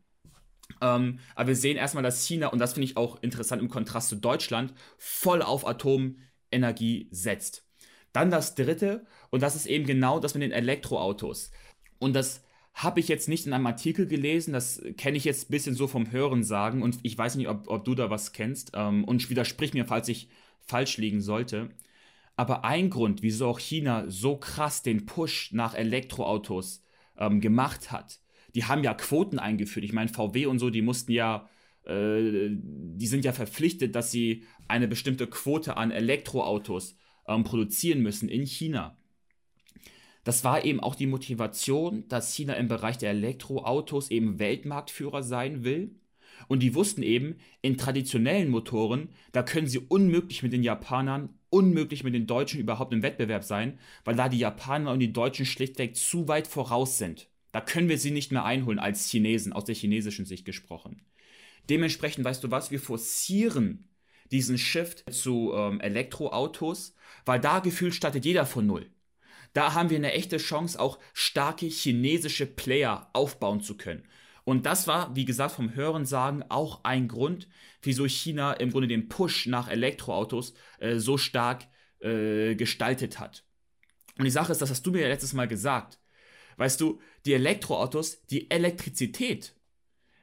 [0.80, 4.11] Ähm, aber wir sehen erstmal, dass China, und das finde ich auch interessant im Kontrast
[4.11, 7.64] zu Deutschland, voll auf Atomenergie setzt.
[8.12, 11.51] Dann das dritte, und das ist eben genau das mit den Elektroautos.
[11.99, 12.42] Und das
[12.79, 15.89] habe ich jetzt nicht in einem Artikel gelesen, das kenne ich jetzt ein bisschen so
[15.89, 19.29] vom Hören sagen und ich weiß nicht, ob, ob du da was kennst ähm, und
[19.29, 20.29] widersprich mir, falls ich
[20.61, 21.70] falsch liegen sollte.
[22.37, 26.85] Aber ein Grund, wieso auch China so krass den Push nach Elektroautos
[27.18, 28.20] ähm, gemacht hat,
[28.55, 29.85] die haben ja Quoten eingeführt.
[29.85, 31.49] Ich meine, VW und so, die mussten ja,
[31.85, 38.29] äh, die sind ja verpflichtet, dass sie eine bestimmte Quote an Elektroautos ähm, produzieren müssen
[38.29, 38.97] in China
[40.29, 45.64] das war eben auch die Motivation, dass China im Bereich der Elektroautos eben Weltmarktführer sein
[45.64, 45.95] will.
[46.49, 52.05] Und die wussten eben, in traditionellen Motoren, da können sie unmöglich mit den Japanern, unmöglich
[52.05, 55.97] mit den Deutschen überhaupt im Wettbewerb sein, weil da die Japaner und die Deutschen schlichtweg
[55.97, 57.31] zu weit voraus sind.
[57.51, 61.01] Da können wir sie nicht mehr einholen als Chinesen, aus der chinesischen Sicht gesprochen.
[61.70, 63.89] Dementsprechend, weißt du was, wir forcieren
[64.31, 68.91] diesen Shift zu ähm, Elektroautos, weil da gefühlt startet jeder von Null.
[69.53, 74.05] Da haben wir eine echte Chance, auch starke chinesische Player aufbauen zu können.
[74.44, 77.49] Und das war, wie gesagt, vom Hörensagen auch ein Grund,
[77.82, 81.66] wieso China im Grunde den Push nach Elektroautos äh, so stark
[82.01, 83.44] äh, gestaltet hat.
[84.16, 85.99] Und die Sache ist, das hast du mir ja letztes Mal gesagt.
[86.57, 89.55] Weißt du, die Elektroautos, die Elektrizität,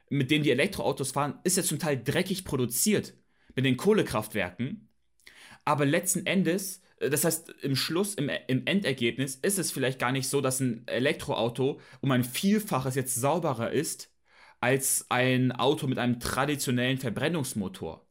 [0.08, 3.14] mit dem die Elektroautos fahren, ist ja zum Teil dreckig produziert
[3.54, 4.88] mit den Kohlekraftwerken.
[5.64, 10.28] Aber letzten Endes das heißt, im Schluss, im, im Endergebnis ist es vielleicht gar nicht
[10.28, 14.10] so, dass ein Elektroauto um ein Vielfaches jetzt sauberer ist
[14.60, 18.06] als ein Auto mit einem traditionellen Verbrennungsmotor.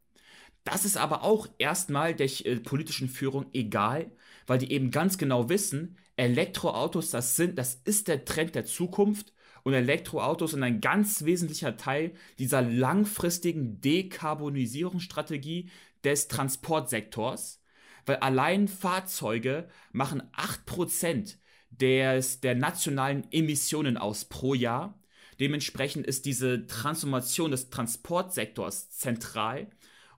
[0.64, 4.12] Das ist aber auch erstmal der äh, politischen Führung egal,
[4.48, 9.34] weil die eben ganz genau wissen, Elektroautos, das sind, das ist der Trend der Zukunft
[9.64, 15.70] und Elektroautos sind ein ganz wesentlicher Teil dieser langfristigen Dekarbonisierungsstrategie
[16.04, 17.60] des Transportsektors
[18.06, 21.38] weil allein Fahrzeuge machen 8%
[21.72, 24.99] des, der nationalen Emissionen aus pro Jahr.
[25.39, 29.68] Dementsprechend ist diese Transformation des Transportsektors zentral.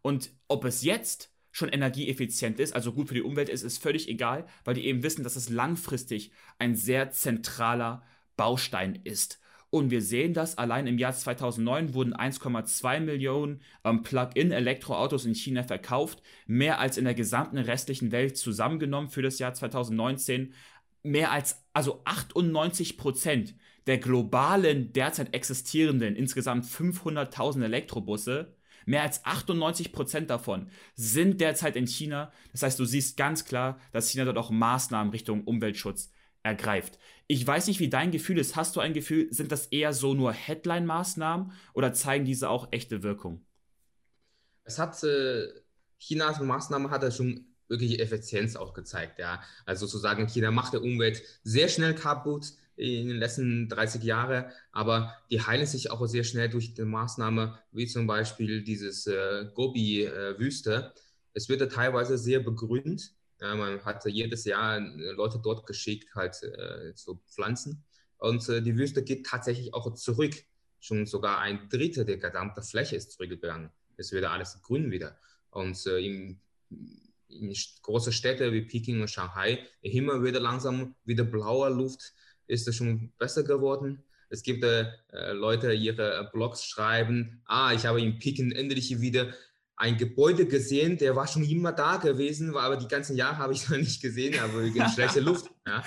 [0.01, 4.07] Und ob es jetzt schon energieeffizient ist, also gut für die Umwelt ist, ist völlig
[4.07, 8.03] egal, weil die eben wissen, dass es langfristig ein sehr zentraler
[8.35, 9.39] Baustein ist.
[9.69, 15.63] Und wir sehen das, allein im Jahr 2009 wurden 1,2 Millionen ähm, Plug-in-Elektroautos in China
[15.63, 20.53] verkauft, mehr als in der gesamten restlichen Welt zusammengenommen für das Jahr 2019.
[21.03, 23.55] Mehr als, also 98 Prozent
[23.87, 28.57] der globalen derzeit existierenden insgesamt 500.000 Elektrobusse
[28.87, 32.31] Mehr als 98 Prozent davon sind derzeit in China.
[32.53, 36.09] Das heißt, du siehst ganz klar, dass China dort auch Maßnahmen Richtung Umweltschutz
[36.47, 36.97] ergreift.
[37.27, 38.55] Ich weiß nicht, wie dein Gefühl ist.
[38.55, 43.03] Hast du ein Gefühl, sind das eher so nur Headline-Maßnahmen oder zeigen diese auch echte
[43.03, 43.45] Wirkung?
[44.63, 45.47] Es hat äh,
[45.99, 49.19] Chinas Maßnahme hat schon wirklich Effizienz auch gezeigt.
[49.19, 49.41] Ja.
[49.65, 55.15] Also sozusagen, China macht die Umwelt sehr schnell kaputt in den letzten 30 Jahren, aber
[55.31, 60.93] die heilen sich auch sehr schnell durch die Maßnahme, wie zum Beispiel dieses äh, Gobi-Wüste.
[60.95, 60.99] Äh,
[61.33, 63.13] es wird teilweise sehr begrünt.
[63.39, 67.83] Ja, man hat jedes Jahr äh, Leute dort geschickt, halt äh, zu pflanzen.
[68.17, 70.33] Und äh, die Wüste geht tatsächlich auch zurück.
[70.79, 73.71] Schon sogar ein Drittel der gesamten Fläche ist zurückgegangen.
[73.95, 75.17] Es wird alles grün wieder.
[75.49, 76.39] Und äh, im
[77.29, 82.13] in große Städte wie Peking und Shanghai, der Himmel wird langsam wieder blauer Luft,
[82.47, 84.03] ist es schon besser geworden.
[84.29, 84.91] Es gibt äh,
[85.31, 89.33] Leute, ihre Blogs schreiben, ah, ich habe in Peking endlich wieder
[89.77, 93.53] ein Gebäude gesehen, der war schon immer da gewesen, war aber die ganzen Jahre habe
[93.53, 95.51] ich noch nicht gesehen, aber wegen schlechter Luft.
[95.65, 95.83] Ja.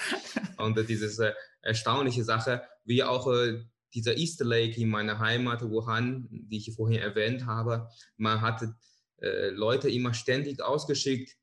[0.57, 5.69] Und äh, diese äh, erstaunliche Sache, wie auch äh, dieser Easter Lake in meiner Heimat
[5.69, 8.77] Wuhan, die ich vorhin erwähnt habe, man hatte
[9.21, 11.37] äh, Leute immer ständig ausgeschickt,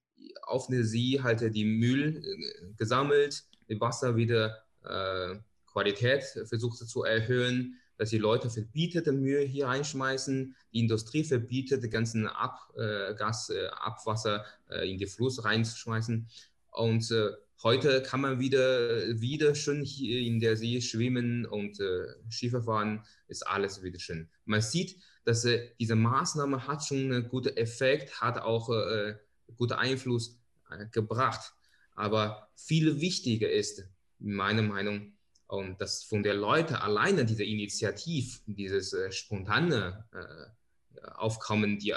[0.43, 3.43] auf den See halt die Müll äh, gesammelt,
[3.79, 5.35] Wasser wieder äh,
[5.65, 11.91] Qualität versucht zu erhöhen, dass die Leute verbietete Müll hier reinschmeißen, die Industrie verbietet, den
[11.91, 16.27] ganzen Abgas, äh, Abwasser äh, in den Fluss reinzuschmeißen.
[16.71, 17.31] Und äh,
[17.63, 23.03] heute kann man wieder, wieder schön hier in der See schwimmen und äh, Schiffe fahren,
[23.27, 24.29] ist alles wieder schön.
[24.45, 29.15] Man sieht, dass äh, diese Maßnahme hat schon einen guten Effekt, hat auch äh,
[29.55, 30.39] guten Einfluss
[30.69, 31.53] äh, gebracht.
[31.95, 33.89] Aber viel wichtiger ist,
[34.19, 35.16] meiner Meinung,
[35.47, 41.93] und dass von der Leute alleine diese Initiativ, dieses äh, spontane äh, Aufkommen, die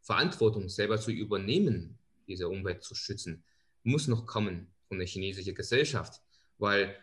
[0.00, 3.44] Verantwortung selber zu übernehmen, diese Umwelt zu schützen,
[3.84, 6.20] muss noch kommen von der chinesischen Gesellschaft,
[6.58, 6.96] weil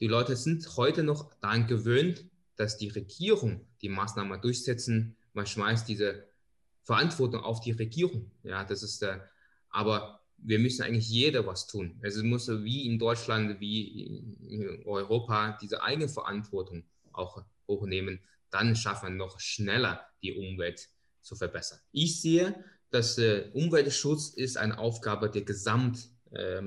[0.00, 2.24] die Leute sind heute noch daran gewöhnt,
[2.56, 5.16] dass die Regierung die Maßnahmen durchsetzen.
[5.34, 6.26] Man schmeißt diese
[6.82, 8.30] Verantwortung auf die Regierung.
[8.42, 9.28] Ja, das ist der,
[9.70, 11.98] aber wir müssen eigentlich jeder was tun.
[12.02, 18.20] Also es muss wie in Deutschland, wie in Europa diese eigene Verantwortung auch hochnehmen.
[18.50, 20.88] Dann schaffen wir noch schneller die Umwelt
[21.22, 21.80] zu verbessern.
[21.92, 26.60] Ich sehe, dass äh, Umweltschutz ist eine Aufgabe der Gesamt äh.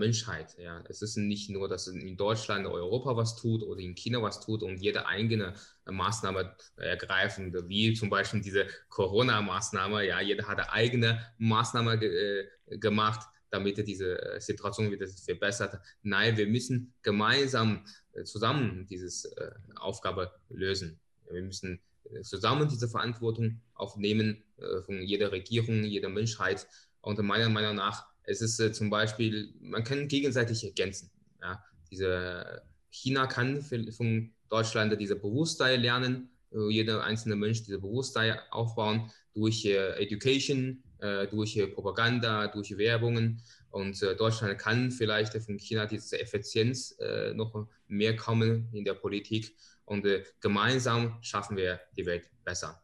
[0.57, 0.83] Ja.
[0.87, 4.63] Es ist nicht nur, dass in Deutschland, Europa was tut oder in China was tut
[4.63, 5.53] und jede eigene
[5.85, 10.05] Maßnahme ergreifen, wie zum Beispiel diese Corona-Maßnahme.
[10.05, 15.79] Ja, jeder hat eine eigene Maßnahme ge äh, gemacht, damit diese äh, Situation wieder verbessert.
[16.03, 20.99] Nein, wir müssen gemeinsam äh, zusammen diese äh, Aufgabe lösen.
[21.29, 21.81] Wir müssen
[22.23, 24.41] zusammen diese Verantwortung aufnehmen
[24.85, 26.65] von jeder Regierung, jeder Menschheit.
[27.01, 31.11] Und meiner Meinung nach es ist zum Beispiel, man kann gegenseitig ergänzen.
[31.41, 31.61] Ja?
[31.91, 36.29] Diese, China kann von Deutschland diese Bewusstsein lernen,
[36.69, 43.41] jeder einzelne Mensch diese Bewusstsein aufbauen durch Education, durch äh, Propaganda, durch Werbungen.
[43.69, 46.97] Und äh, Deutschland kann vielleicht von China diese Effizienz
[47.35, 49.55] noch mehr kommen in der Politik.
[49.85, 50.05] Und
[50.41, 52.81] gemeinsam schaffen wir die Welt besser.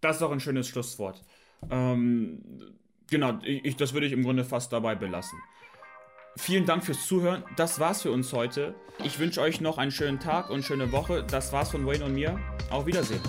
[0.00, 1.22] Das ist auch ein schönes Schlusswort.
[1.70, 2.78] Ähm,
[3.10, 5.38] genau, ich, das würde ich im Grunde fast dabei belassen.
[6.36, 7.44] Vielen Dank fürs Zuhören.
[7.56, 8.74] Das war's für uns heute.
[9.04, 11.24] Ich wünsche euch noch einen schönen Tag und schöne Woche.
[11.28, 12.38] Das war's von Wayne und mir.
[12.70, 13.22] Auf Wiedersehen.